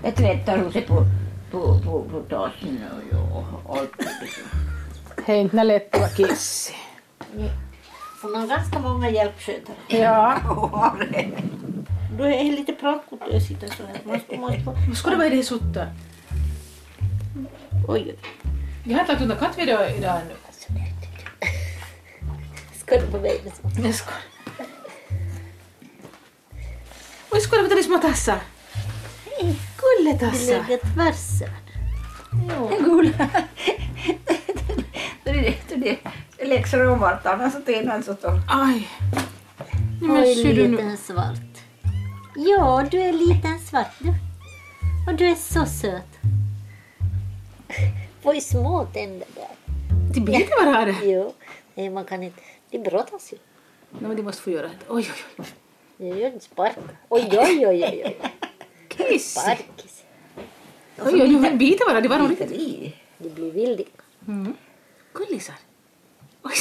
[0.04, 1.06] Jag tvättar sig på,
[1.52, 2.80] på, på, på tassen
[3.12, 3.92] och, och allt.
[5.26, 6.76] Hej, inte lätt att vara kissig.
[8.22, 9.76] Hon har ganska många hjälpskötare.
[9.88, 10.38] Ja.
[12.18, 14.20] Då är det lite pratkortlös att sitta så här.
[14.20, 14.62] Ska, måste.
[14.88, 15.88] Vad ska det vara i det sutta?
[17.88, 18.16] Oj.
[18.86, 20.34] Jag har lagt undan kattvideo idag ännu.
[22.76, 23.42] Ska du på mig?
[23.84, 24.22] Jag skojar.
[27.32, 28.40] Oj, skojar på de små tassar.
[30.02, 30.66] Gulletassar.
[30.68, 31.42] Lägga tvärs
[32.80, 33.30] Gulla.
[35.24, 37.62] Det läxor om vartannat så
[38.22, 38.40] då.
[38.48, 38.88] Aj.
[40.02, 40.72] Nej, men Oj, ser du nu?
[40.72, 41.58] liten svart.
[42.36, 44.14] Ja, du är liten svart du.
[45.08, 46.12] Och du är så söt.
[48.34, 49.48] Ju små tänder där.
[50.14, 50.96] Det biter bara här.
[51.04, 51.34] Jo,
[51.76, 52.42] nej man kan inte.
[52.70, 53.38] Det brottas ju.
[53.92, 54.86] Nej, men de måste få göra det.
[54.90, 55.46] Oj, oj, oj.
[55.98, 56.78] Nu gör det spark.
[57.10, 58.04] Oj, oj, oj, oj.
[58.06, 58.18] oj.
[59.10, 59.32] Kiss.
[59.32, 59.91] Sparkis.
[61.06, 62.02] Oj, oj, oj, biter bara.
[62.02, 62.40] Det var roligt.
[63.18, 63.98] Det blir vildigt.
[64.28, 64.54] Mm.
[65.14, 65.56] Gullisar.
[66.44, 66.54] Oj.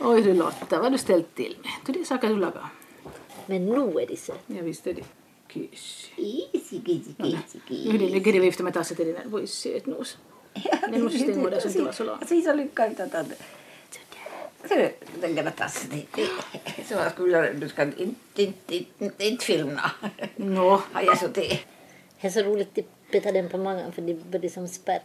[0.00, 1.70] Oj du Lotta, vad du ställt till med?
[1.86, 2.68] Du, det är saker du lagar.
[3.46, 4.40] Men nu är det söt.
[4.46, 5.04] Ja, visst är det.
[5.48, 6.10] Kiss.
[6.16, 10.18] Easy, easy, easy, Nu ligger det vifta med tassen till din Voi sötnos.
[10.90, 12.16] Den måste stänga där så inte var så lång.
[12.20, 13.26] Alltså, så lyckas att att
[15.20, 16.02] den gamla tassen.
[16.88, 18.02] Så jag skulle du ska inte,
[18.42, 19.90] inte, inte, inte filma.
[20.36, 20.82] Nå.
[20.92, 21.58] Har jag så det.
[22.24, 25.00] Det är så roligt att peta den på magen för det börjar som spärr.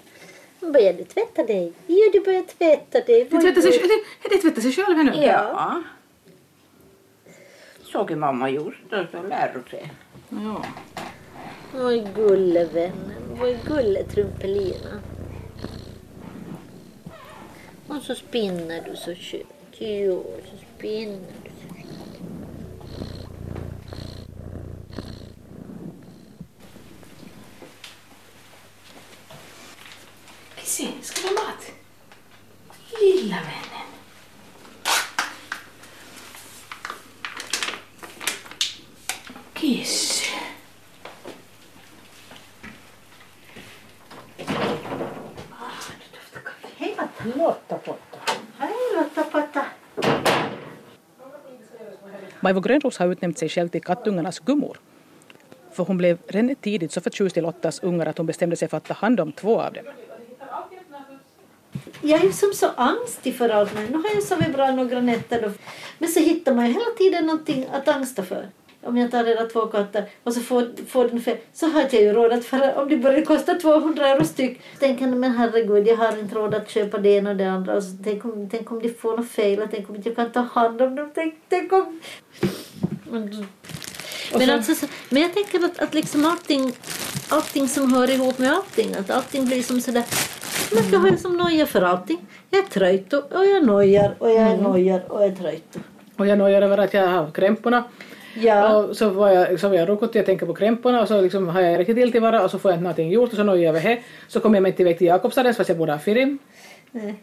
[0.60, 1.74] Börjar du tvätta dig?
[1.88, 3.24] Ja, du börjar tvätta dig.
[3.24, 5.12] Det tvättar sig, det, det tvättar sig själv nu.
[5.24, 5.84] Ja.
[7.84, 9.92] Såg ju mamma gjort, då så lär du sig.
[10.30, 10.66] Ja.
[11.76, 13.38] Oj, gullevännen.
[13.42, 15.02] Oj, gulletrumpelina.
[17.88, 19.46] Och så spinner du så skönt.
[19.72, 21.86] Jo, så spinner du så skönt.
[30.80, 31.72] Kissy, ska du ha mat?
[33.02, 33.88] Lilla vännen.
[39.54, 40.24] Kiss.
[46.78, 46.96] Hej
[47.36, 48.20] Lotta Potta.
[48.58, 49.66] Hej Lotta Potta.
[52.50, 54.78] Maivo Grönros har utnämnt sig själv till kattungarnas gummor.
[55.72, 58.78] För hon blev redan tidigt så förtjust i Lottas ungar att hon bestämde sig för
[58.78, 59.84] att ta hand om två av dem.
[62.02, 63.74] Jag är ju som så angstig för allt.
[63.74, 65.42] men Nu har jag sovit bra några nätter.
[65.42, 65.52] Då.
[65.98, 68.50] Men så hittar man ju hela tiden någonting att angsta för.
[68.90, 71.94] Om jag tar era två katter och så får, får den fel så har jag
[71.94, 74.62] ju råd att för om det börjar kosta 200 euro styck.
[74.80, 77.76] Tänker men herregud jag har inte råd att köpa det ena och det andra.
[77.76, 79.68] Och så, tänk, om, tänk om de får något fel.
[79.72, 81.12] Tänk om jag kan ta hand om dem.
[81.16, 82.00] Tänk, tänk om...
[83.12, 83.46] Men,
[84.38, 86.74] men, alltså, så, men jag tänker att, att liksom allting,
[87.30, 88.96] allting som hör ihop med allting.
[88.96, 90.04] Att allting blir som sådär.
[90.92, 92.28] Jag har ju som noja för allting.
[92.50, 95.78] Jag är trött och, och jag nojar och jag är nojar och jag är trött.
[96.18, 97.84] Och jag nojar över att jag har krämporna.
[98.40, 98.76] Ja.
[98.76, 101.48] Och så var jag, så var jag runkot jag tänker på krämporna och så liksom
[101.48, 103.64] har jag riktigt till tillvara och så får jag inte någonting gjort och så nojar
[103.64, 104.02] jag över det.
[104.28, 106.38] Så kommer jag mig inte iväg till Jakobstadens fast jag borde ha firim.
[106.92, 107.16] Nej.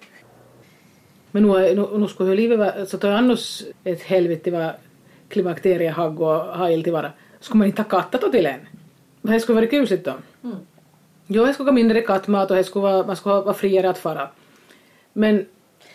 [1.30, 4.70] Men nu, nu, nu skulle ju livet vara, så tar jag annars ett helvete vad
[5.28, 7.12] klimakteriehagg och ha tillvara.
[7.40, 8.60] Skulle man inte ha kattat då till en?
[9.22, 10.14] Det skulle vara kusligt då.
[10.44, 10.56] Mm.
[11.26, 13.98] Jo, det skulle vara mindre kattmat och det skulle vara, man skulle vara friare att
[13.98, 14.28] fara.
[15.12, 15.46] Men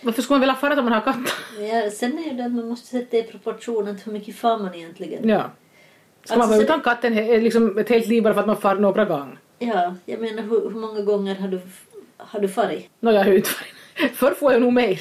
[0.01, 1.15] varför skulle man vilja fara om man har katt?
[1.59, 4.57] Ja, sen är ju det att man måste sätta i proportionen till hur mycket far
[4.57, 5.29] man egentligen.
[5.29, 5.51] Ja.
[6.23, 8.57] Ska man Alltså, vara så utan katten liksom ett helt liv bara för att man
[8.61, 9.37] far några gånger?
[9.59, 11.59] Ja, jag menar hur, hur många gånger har du,
[12.17, 12.89] har du farit?
[12.99, 14.11] Nå, jag har ju inte varit...
[14.17, 14.99] Förr får jag nog mer.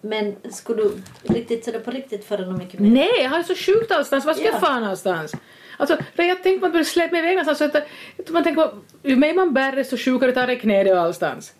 [0.00, 2.90] Men skulle du riktigt sådär på riktigt fara något mycket mer?
[2.90, 4.24] Nej, jag har ju så sjukt någonstans.
[4.24, 4.50] Vad ska Ja.
[4.52, 5.32] jag fara någonstans?
[5.76, 7.72] Alltså, jag tänkte man börjar släppa mig iväg någonstans.
[7.72, 8.70] Så att, man tänker
[9.02, 11.54] ju mer man bär desto sjukare tar det knädet och allstans.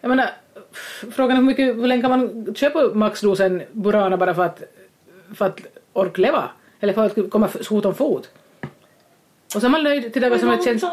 [0.00, 0.30] Jag menar,
[1.10, 4.62] frågan är hur, mycket, hur länge kan man köpa maxdosen Burana bara för att,
[5.34, 5.60] för att
[5.92, 6.50] orka leva?
[6.80, 8.30] Eller för att komma fot om fot?
[9.54, 10.84] Och så är man nöjd till det som att känns...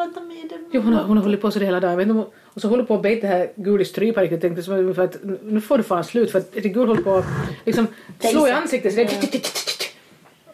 [0.72, 1.98] Jo, hon har, hon har hållit på så det hela dagen.
[1.98, 4.32] Vet inte Och så håller på att beta det här gul i strypa riktigt.
[4.32, 7.04] Jag tänkte som för att nu får du fan slut för att det gul håller
[7.04, 7.26] på att
[7.66, 7.88] liksom
[8.20, 8.94] slå i ansiktet.
[8.94, 9.42] Så det,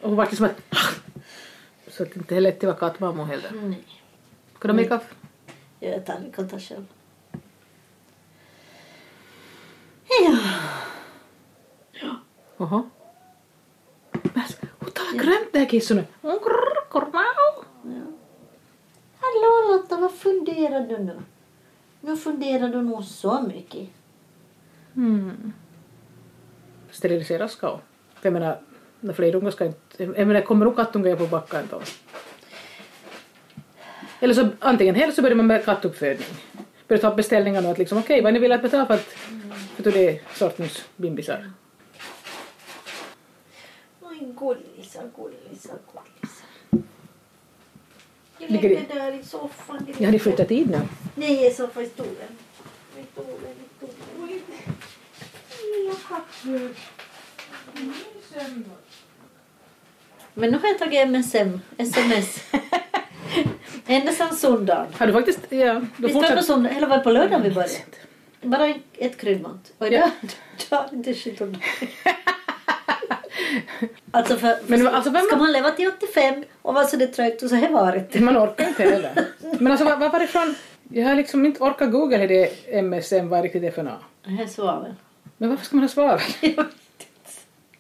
[0.02, 0.78] och hon vart liksom att...
[1.88, 3.52] Så att det inte är lätt att vara kattmamma heller.
[3.54, 3.84] Nej.
[4.58, 5.15] Ska du ha kaffe?
[5.80, 6.86] Jag tar, kan ta själv.
[10.08, 10.38] Ja.
[14.94, 16.06] Talar grönt det här kisset nu.
[16.22, 16.39] Hon.
[19.20, 21.20] Hallå Lotta, vad funderar du nu?
[22.02, 23.89] Nu funderar du nog så mycket.
[24.96, 25.54] Mm.
[26.92, 27.80] Sterilisera ska.
[28.16, 28.62] För jag menar,
[29.00, 30.04] när fler ungar ska inte...
[30.04, 31.82] Jag menar, kommer nog kattungar på backen då?
[34.20, 36.28] Eller så antingen eller så börjar man med kattuppfödning.
[36.88, 39.16] Börjar ta beställningarna och att liksom okej, vad ni vill att betala för att
[39.76, 41.52] för det är sortens bimbisar.
[44.02, 46.48] Oj, gullisar, gullisar, gullisar.
[48.38, 49.88] Jag Ligger ligger det- där i soffan.
[49.98, 50.82] Jag hade flyttat dit nu.
[51.16, 52.14] Nej, i soffan i stolen.
[53.00, 54.40] I stolen, i stolen.
[55.62, 56.78] Lilla kattmjölk.
[60.34, 62.44] Men nu har jag tagit MSM, sms.
[63.88, 64.94] Ända sedan söndagen.
[64.98, 65.40] Har du faktiskt...
[65.50, 66.46] Ja, du Visst var det fortsatt...
[66.46, 67.74] söndag, eller var det på lördagen vi började?
[68.44, 69.72] Bara ett kryddmått.
[69.78, 69.90] Och Ja.
[69.90, 70.12] idag,
[70.70, 71.56] har inte shit om
[74.12, 77.08] Alltså för, Men det var- alltså, ska man leva till 85 och vara så det
[77.08, 78.20] trögt och så här varit.
[78.22, 79.26] Man orkar inte heller.
[79.60, 80.56] Men alltså vad, vad var det från...
[80.90, 82.52] Jag har liksom inte orkat googla hur det
[82.82, 84.02] MSM var riktigt är för något.
[84.26, 84.94] Det är svavel.
[85.38, 86.22] Men varför ska man ha svavel?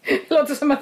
[0.05, 0.79] Det låter som att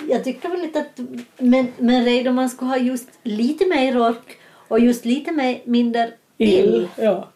[0.09, 0.99] jag tycker väl inte att
[1.37, 6.11] men, men redan man ska ha just lite mer ork och just lite mer, mindre
[6.37, 6.87] ill.
[6.95, 7.29] Ja.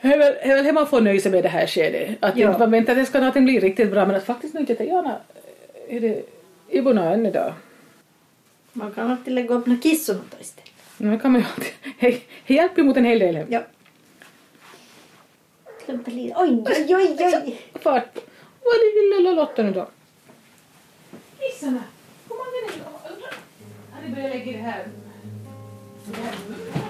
[0.00, 2.16] Det är väl man får nöja sig med det här skedet.
[2.20, 2.46] Att Ja.
[2.48, 4.84] inte man väntar att det ska någonting bli riktigt bra men att faktiskt nu inte
[4.84, 5.16] gärna
[5.88, 6.22] är det
[6.68, 7.52] Ibona än idag.
[8.72, 10.70] Man kan alltid lägga upp några kiss och något istället.
[10.96, 13.46] Nu kan man ju alltid, det det hjälper ju mot en hel del.
[13.48, 13.62] Ja.
[15.84, 16.34] Klumpa lite.
[16.36, 17.62] Oj, oj, oj, oj.
[17.82, 18.18] Fart.
[18.62, 19.88] Vad är lilla Lotta nu då?
[21.38, 21.82] Kissarna!
[22.28, 24.08] Kom an ner nu.
[24.08, 24.88] Ni börjat lägga det här?
[26.04, 26.87] Det här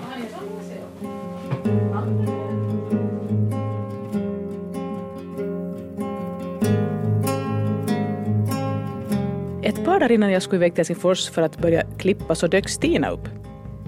[9.68, 12.68] Ett par dagar innan jag skulle iväg till Helsingfors för att börja klippa så dök
[12.68, 13.28] Stina upp.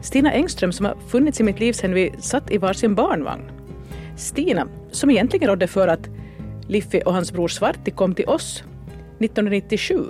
[0.03, 3.51] Stina Engström som har funnits i mitt liv sedan vi satt i varsin barnvagn.
[4.17, 6.09] Stina, som egentligen rådde för att
[6.69, 8.65] Liffi och hans bror Svarti kom till oss
[9.19, 10.05] 1997.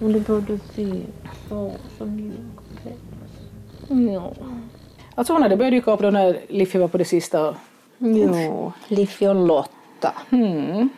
[0.00, 0.10] Och
[0.46, 1.06] du fint.
[1.48, 2.30] Så, så
[3.88, 4.32] Ja.
[5.14, 7.48] Alltså hon hade börjat dyka upp då när Liffi var på det sista.
[7.48, 7.56] och-
[7.98, 10.12] Jo, Liffi och Lotta.
[10.30, 10.88] Mm.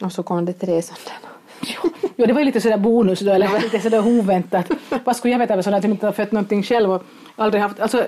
[0.00, 1.28] Och så kom det Teresanderna.
[2.16, 4.66] Jo, det var ju lite sådär bonus då, eller lite sådär oväntat.
[5.04, 7.02] Vad skulle jag veta med sådana som inte har fött någonting själv och
[7.36, 8.06] aldrig haft, alltså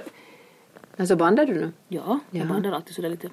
[0.98, 1.72] Alltså bandar du nu?
[1.88, 2.48] Ja, jag Ja.
[2.48, 3.28] bandar alltid sådär lite.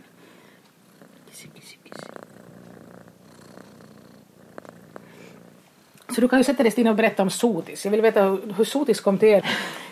[6.16, 7.86] Så du kan ju sätta dig Stina och berätta om Sotis.
[7.86, 9.46] Jag vill veta hur, hur Sotis kom till er.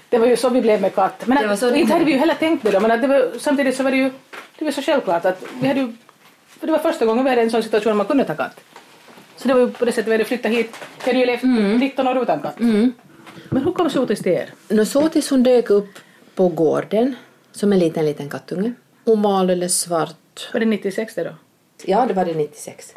[0.09, 1.27] Det var ju så vi blev med katt.
[1.27, 2.79] Men att, inte hade vi ju heller tänkt på det.
[2.79, 4.11] Men att det var, samtidigt så var det ju
[4.59, 5.93] det var så självklart att vi hade ju...
[6.59, 8.59] För det var första gången vi hade en sån situation man kunde ta katt.
[9.37, 10.77] Så det var ju på det sättet vi hade flyttat hit.
[11.05, 11.43] Vi hade ju levt
[11.79, 12.59] 19 år utan katt.
[13.49, 14.49] Men hur kom Sotis till er?
[14.67, 15.99] Nå, så tills hon dök upp
[16.35, 17.15] på gården
[17.51, 18.73] som en liten, liten kattunge.
[19.05, 20.49] Hon var alldeles svart.
[20.53, 21.35] Var det 96 det då?
[21.85, 22.93] Ja, det var det 96.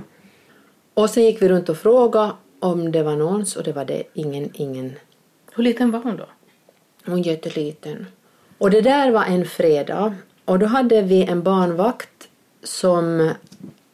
[0.95, 4.03] Och sen gick vi runt och frågade om det var någons och det var det
[4.15, 4.93] ingen, ingen.
[5.55, 6.29] Hur liten var hon då?
[7.07, 8.07] Hon är jätteliten.
[8.59, 12.14] Och det där var en fredag och då hade vi en barnvakt
[12.65, 13.31] som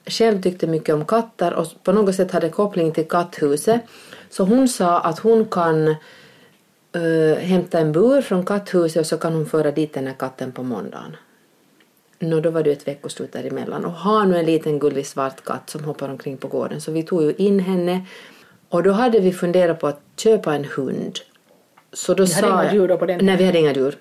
[0.06, 3.80] själv tyckte mycket om katter och på något sätt hade koppling till katthuset.
[4.30, 5.88] Så hon sa att hon kan
[6.92, 10.52] eh, hämta en bur från katthuset och så kan hon föra dit den här katten
[10.52, 11.16] på måndagen.
[12.18, 15.70] Nå, då var det ett veckoslut däremellan och har nu en liten gullig svart katt
[15.70, 18.06] som hoppar omkring på gården så vi tog ju in henne
[18.68, 21.18] och då hade vi funderat på att köpa en hund.
[21.92, 23.96] Så då Ni hade sa inga djur då på den Nej, vi hade inga djur.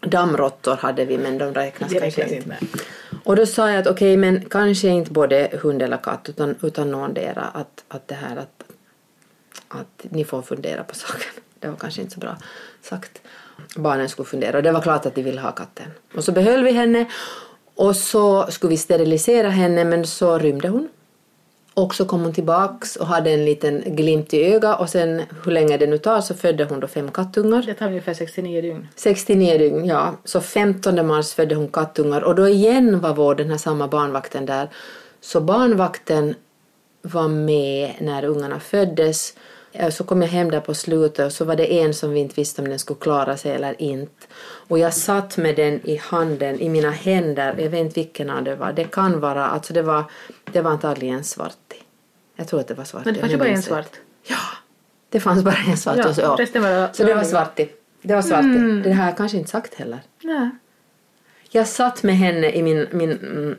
[0.00, 2.58] Dammråttor hade vi men de räknas Det kanske räknas inte med.
[3.24, 6.90] Och då sa jag att okej, men kanske inte både hund eller katt utan, utan
[6.90, 8.62] någondera att, att det här att,
[9.68, 11.32] att ni får fundera på saken.
[11.58, 12.36] Det var kanske inte så bra
[12.82, 13.20] sagt.
[13.76, 15.86] Barnen skulle fundera och det var klart att de ville ha katten.
[16.14, 17.06] Och så behöll vi henne
[17.74, 20.88] och så skulle vi sterilisera henne men så rymde hon.
[21.80, 25.52] Och så kom hon tillbaks och hade en liten glimt i ögat och sen hur
[25.52, 27.62] länge det nu tar så födde hon då fem kattungar.
[27.62, 28.88] Det tar ungefär 69 dygn.
[28.94, 30.14] 69 dygn, ja.
[30.24, 34.46] Så 15 mars födde hon kattungar och då igen var vår den här samma barnvakten
[34.46, 34.68] där.
[35.20, 36.34] Så barnvakten
[37.02, 39.34] var med när ungarna föddes.
[39.72, 42.20] Eh, Så kom jag hem där på slutet och så var det en som vi
[42.20, 44.26] inte visste om den skulle klara sig eller inte.
[44.68, 48.44] Och jag satt med den i handen, i mina händer, jag vet inte vilken av
[48.44, 48.72] det var.
[48.72, 50.04] Det kan vara, alltså det var,
[50.52, 51.82] det var antagligen svartig.
[52.36, 53.06] Jag tror att det var svartig.
[53.06, 53.96] Men det fanns ju bara en svart.
[55.08, 55.96] Det fanns bara en svart.
[55.96, 56.28] Ja, och så, ja.
[56.28, 57.72] var så det var svartig.
[58.02, 58.56] Det var svartig.
[58.56, 58.82] Mm.
[58.82, 60.00] Det har jag kanske inte sagt heller.
[60.22, 60.50] Nej.
[61.50, 63.56] Jag satt med henne i, min, min, mm,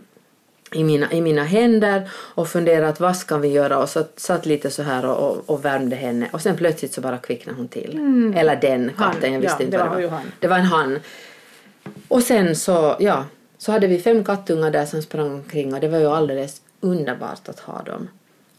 [0.75, 4.45] i, mina, i mina händer och funderade att vad ska vi göra och så satt
[4.45, 7.67] lite så här och, och, och värmde henne och sen plötsligt så bara kvicknade hon
[7.67, 7.91] till.
[7.91, 8.33] Mm.
[8.37, 10.17] Eller den Han, katten, jag visste ja, inte det vad det var.
[10.17, 10.31] han.
[10.39, 10.99] Det var en han.
[12.07, 13.25] Och sen så, ja,
[13.57, 17.49] så hade vi fem kattungar där som sprang omkring och det var ju alldeles underbart
[17.49, 18.07] att ha dem.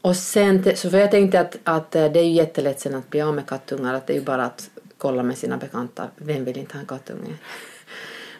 [0.00, 3.10] Och sen, så för jag tänkte att, att eh, det är ju jättelätt sen att
[3.10, 6.44] bli av med kattungar, att det är ju bara att kolla med sina bekanta, vem
[6.44, 7.34] vill inte ha en kattunge?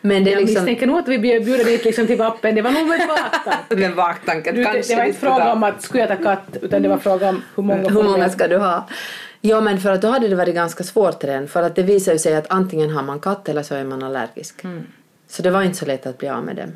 [0.05, 0.65] Men det är Jag liksom...
[0.65, 2.55] misstänker nog att vi bjuder dit liksom till vappen.
[2.55, 3.77] Det var nog med baktanke.
[3.89, 6.57] Med baktanken Du, det, kanske det var inte fråga om att skulle jag ta katt
[6.63, 8.89] utan det var fråga om hur många Hur många ska du ha?
[9.41, 11.49] Ja, men för att då hade det varit ganska svårt redan.
[11.49, 14.03] För att det visar ju sig att antingen har man katt eller så är man
[14.03, 14.63] allergisk.
[15.29, 16.73] Så det var inte så lätt att bli av med dem.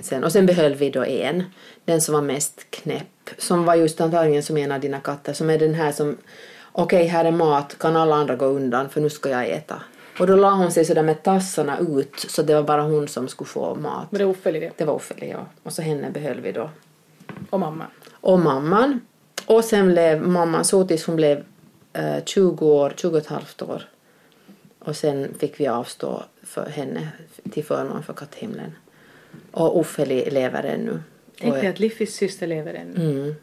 [0.00, 1.44] Sen, och sen behöll vi då en,
[1.84, 3.30] den som var mest knäpp.
[3.38, 5.32] Som var just antagligen som en av dina katter.
[5.32, 6.16] Som är den här som,
[6.72, 9.82] okej här är mat, kan alla andra gå undan för nu ska jag äta.
[10.20, 13.28] Och då la hon sig sådär med tassarna ut så det var bara hon som
[13.28, 14.06] skulle få mat.
[14.12, 14.70] Men det var Uffe det.
[14.76, 15.46] Det var Ofelia, ja.
[15.62, 16.70] Och så henne behöll vi då
[17.50, 17.84] Och mamma.
[18.10, 19.00] och mamman.
[19.46, 21.44] Och sen blev mamman så tills hon blev
[21.92, 23.82] eh, 20 år, 20 och ett halvt år.
[24.78, 27.08] Och sen fick vi avstå för henne
[27.50, 28.72] till förmån för katthimlen.
[29.50, 31.00] Och Uffe le- lever ännu.
[31.40, 33.10] Tänk dig att Liffis syster lever ännu.
[33.10, 33.34] Mm.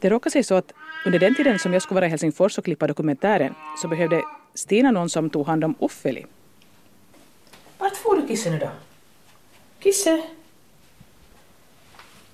[0.00, 0.72] Det råkade sig så att
[1.06, 4.22] under den tiden som jag skulle vara i Helsingfors och klippa dokumentären så behövde
[4.54, 6.26] Stina någon som tog hand om Uffeli.
[7.78, 8.70] Vart får du Kisse nu då?
[9.80, 10.22] Kisse?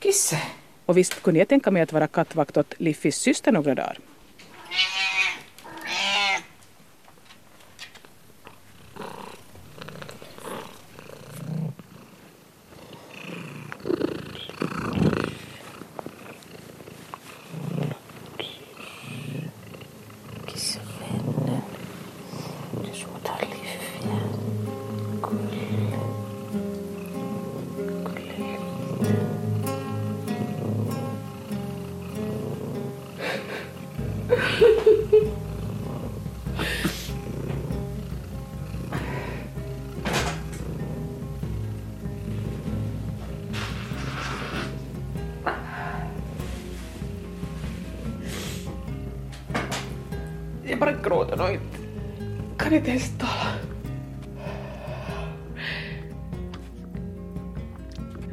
[0.00, 0.42] Kisse?
[0.86, 3.98] Och visst kunde jag tänka mig att vara kattvakt åt Liffis syster några dagar.
[52.80, 52.96] Kan.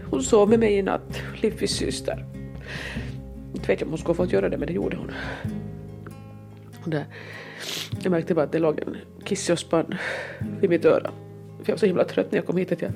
[0.09, 2.25] Hon sov med mig i natt, Liffys syster.
[3.53, 5.11] Inte vet jag om hon skulle fått göra det, men det gjorde hon.
[6.83, 7.05] Och där,
[8.03, 9.95] jag märkte bara att det låg en kisse och spann
[10.61, 11.11] vid mitt öra.
[11.57, 12.91] för jag var så himla trött när jag kom hit att jag,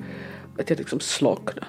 [0.58, 1.66] att jag liksom slocknade.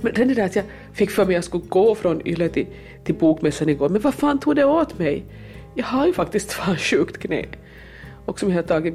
[0.00, 2.66] Men det där att jag fick för mig att jag skulle gå från Yle till,
[3.04, 5.24] till bokmässan igår, men vad fan tog det åt mig?
[5.74, 7.44] Jag har ju faktiskt fan sjukt knä.
[8.26, 8.94] Och som jag har tagit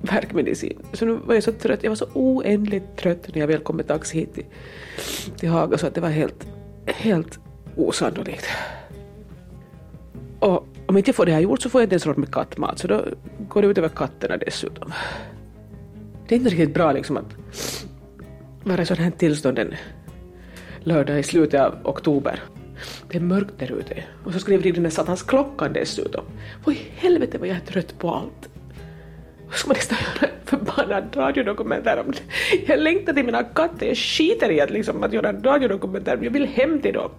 [0.00, 0.78] värkmedicin.
[0.92, 3.76] Så nu var jag så trött, jag var så oändligt trött när jag väl kom
[3.76, 4.44] med taxi hit till,
[5.36, 6.46] till Haga så att det var helt,
[6.86, 7.38] helt
[7.76, 8.46] osannolikt.
[10.38, 12.32] Och om inte jag får det här gjort så får jag inte ens råd med
[12.32, 13.04] kattmat så då
[13.48, 14.92] går det ut över katterna dessutom.
[16.28, 17.36] Det är inte riktigt bra liksom att
[18.62, 19.74] vara i sådant här tillstånd en
[20.80, 22.42] lördag i slutet av oktober.
[23.10, 26.24] Det är mörkt där ute och så skriver de den där satans klockan dessutom.
[26.64, 28.48] Vad i helvete vad jag är trött på allt.
[29.46, 32.22] Vad ska man nästan göra en förbannad radiodokumentär om det?
[32.66, 36.30] Jag längtar till mina katter, jag skiter i att, liksom, att göra en radiodokumentär, jag
[36.30, 37.10] vill hem till dem.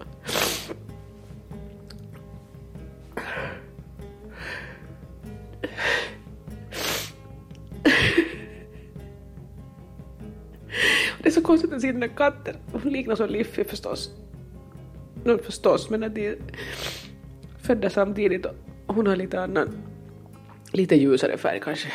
[11.25, 12.55] Det är så konstigt att se den där katten.
[12.71, 14.11] Hon liknar så Liffy förstås.
[15.26, 16.36] Nu förstås, men att de är
[17.61, 18.45] födda samtidigt
[18.86, 19.78] och hon har lite annan,
[20.71, 21.88] lite ljusare färg kanske.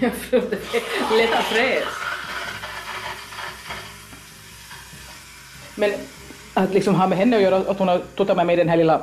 [0.00, 2.09] Jag trodde fräs.
[5.80, 5.90] Men
[6.54, 8.76] att liksom ha med henne att göra, att hon har tuttat med mig den här
[8.76, 9.02] lilla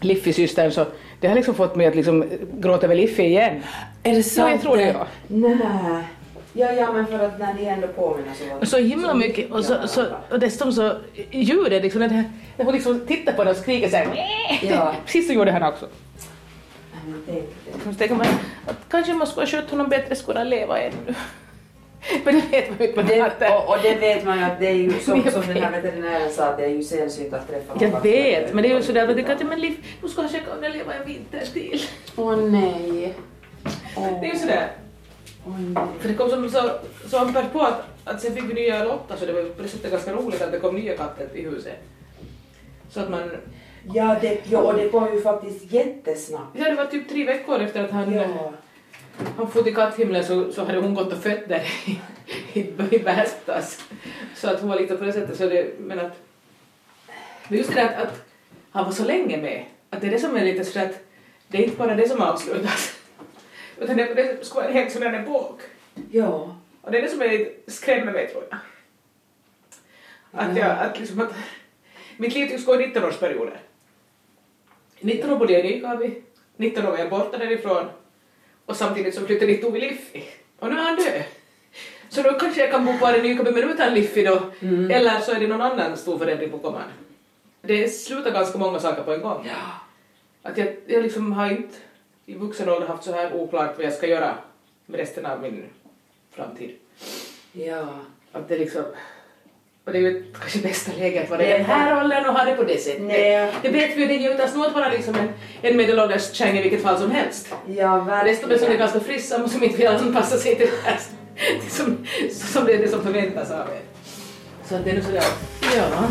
[0.00, 0.86] Liffy-systern så
[1.20, 3.62] det har liksom fått mig att liksom gråta över Liffy igen.
[4.02, 4.48] Är det sant?
[4.48, 4.82] Ja, jag tror det.
[4.82, 5.06] Ja.
[5.28, 6.04] Nej.
[6.54, 8.66] Ja, ja, men för att när ni ändå påminner så var det...
[8.66, 10.96] Så himla mycket och, så, så, och dessutom så
[11.30, 12.24] ljudet liksom när,
[12.56, 14.08] hon liksom tittar på den och skriker såhär
[14.62, 14.94] Ja.
[15.04, 15.86] Precis så gjorde han också.
[17.06, 17.90] Men tänk det.
[17.92, 18.26] Så tänker man
[18.66, 21.14] att kanske man skulle ha skött honom bättre skulle han leva ännu.
[22.24, 24.66] Men det vet man ju inte Det, och, och det vet man ju att det
[24.66, 25.84] är ju som, Jag som den här vet.
[25.84, 28.76] veterinären sa att det är ju sällsynt att träffa någon Jag vet, men det är
[28.76, 30.94] ju sådär att det kan inte, men Liv, nu ska han checka om den lever
[31.00, 31.80] en vinter till.
[32.16, 33.14] Åh nej.
[33.94, 34.68] Det är ju sådär.
[36.00, 36.70] För det kom som så,
[37.08, 39.68] så ampert på att, att sen fick vi nya Lotta så det var på det
[39.68, 41.78] sättet ganska roligt att det kom nya katter i huset.
[42.90, 43.30] Så att man,
[43.94, 46.58] Ja, det, ja, och det kom ju faktiskt jättesnabbt.
[46.58, 48.52] ja det var typ tre veckor efter att han, Ja.
[49.36, 52.00] Han for till katthimlen så, så hade hon gått och fött där i,
[52.52, 52.60] i,
[52.90, 53.84] i Bärstas.
[54.34, 56.18] Så att hon var lite på det sättet så det, men att,
[57.48, 58.24] men just det där att, att
[58.70, 60.98] han var så länge med, att det är det som är lite så att
[61.48, 62.98] det är inte bara det som avslutas.
[63.78, 65.60] Utan det, det ska vara en helt sån där epok.
[66.10, 66.56] Ja.
[66.82, 68.58] Och det är det som är lite skrämmer mig tror jag.
[70.32, 71.34] Att jag, att liksom att
[72.16, 73.56] mitt liv tycks gå i 19-årsperioder.
[75.00, 76.22] 19 år bodde jag i Nykabi,
[76.56, 77.86] 19 år var jag borta därifrån
[78.66, 80.24] och samtidigt så flyttade dit Tove Liffi.
[80.58, 81.22] Och nu är han död.
[82.08, 84.42] Så då kanske jag kan bo kvar i Nykabi men utan Liffi då,
[84.90, 86.82] eller så är det någon annan stor förändring på komman.
[87.62, 89.50] Det slutar ganska många saker på en gång.
[90.42, 91.74] Att jag, jag liksom har inte
[92.26, 94.34] i vuxen ålder haft så här oklart vad jag ska göra
[94.86, 95.64] med resten av min
[96.30, 96.76] framtid.
[97.52, 97.88] Ja.
[98.32, 98.84] Att det liksom...
[99.84, 102.44] Och det är ju kanske bästa läget att vara i den här åldern och ha
[102.44, 103.02] det på det sättet.
[103.02, 103.52] Nej.
[103.62, 105.28] Det vet vi ju, det är ju alls något vara liksom en,
[105.62, 107.48] en medelålders kärring i vilket fall som helst.
[107.66, 108.26] Ja, verkligen.
[108.26, 110.98] Resten är som är ganska friska och som inte vill anpassa sig till det här
[111.68, 113.80] som, som det är det som förväntas av er.
[114.68, 115.22] Så att det är nu sådär,
[115.76, 116.08] ja.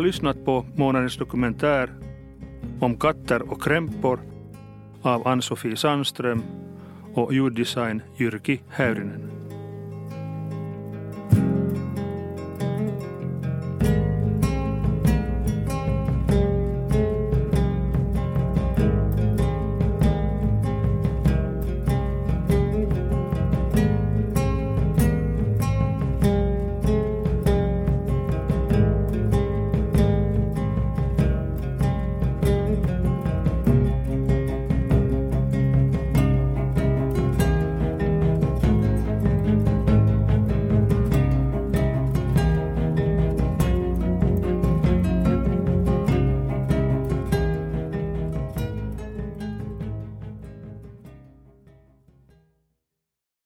[0.00, 1.90] Har lyssnat på månadens dokumentär
[2.80, 4.20] om katter och krämpor
[5.02, 6.42] av Ann-Sofie Sandström
[7.14, 9.29] och ljuddesign Jyrki Häyrinen.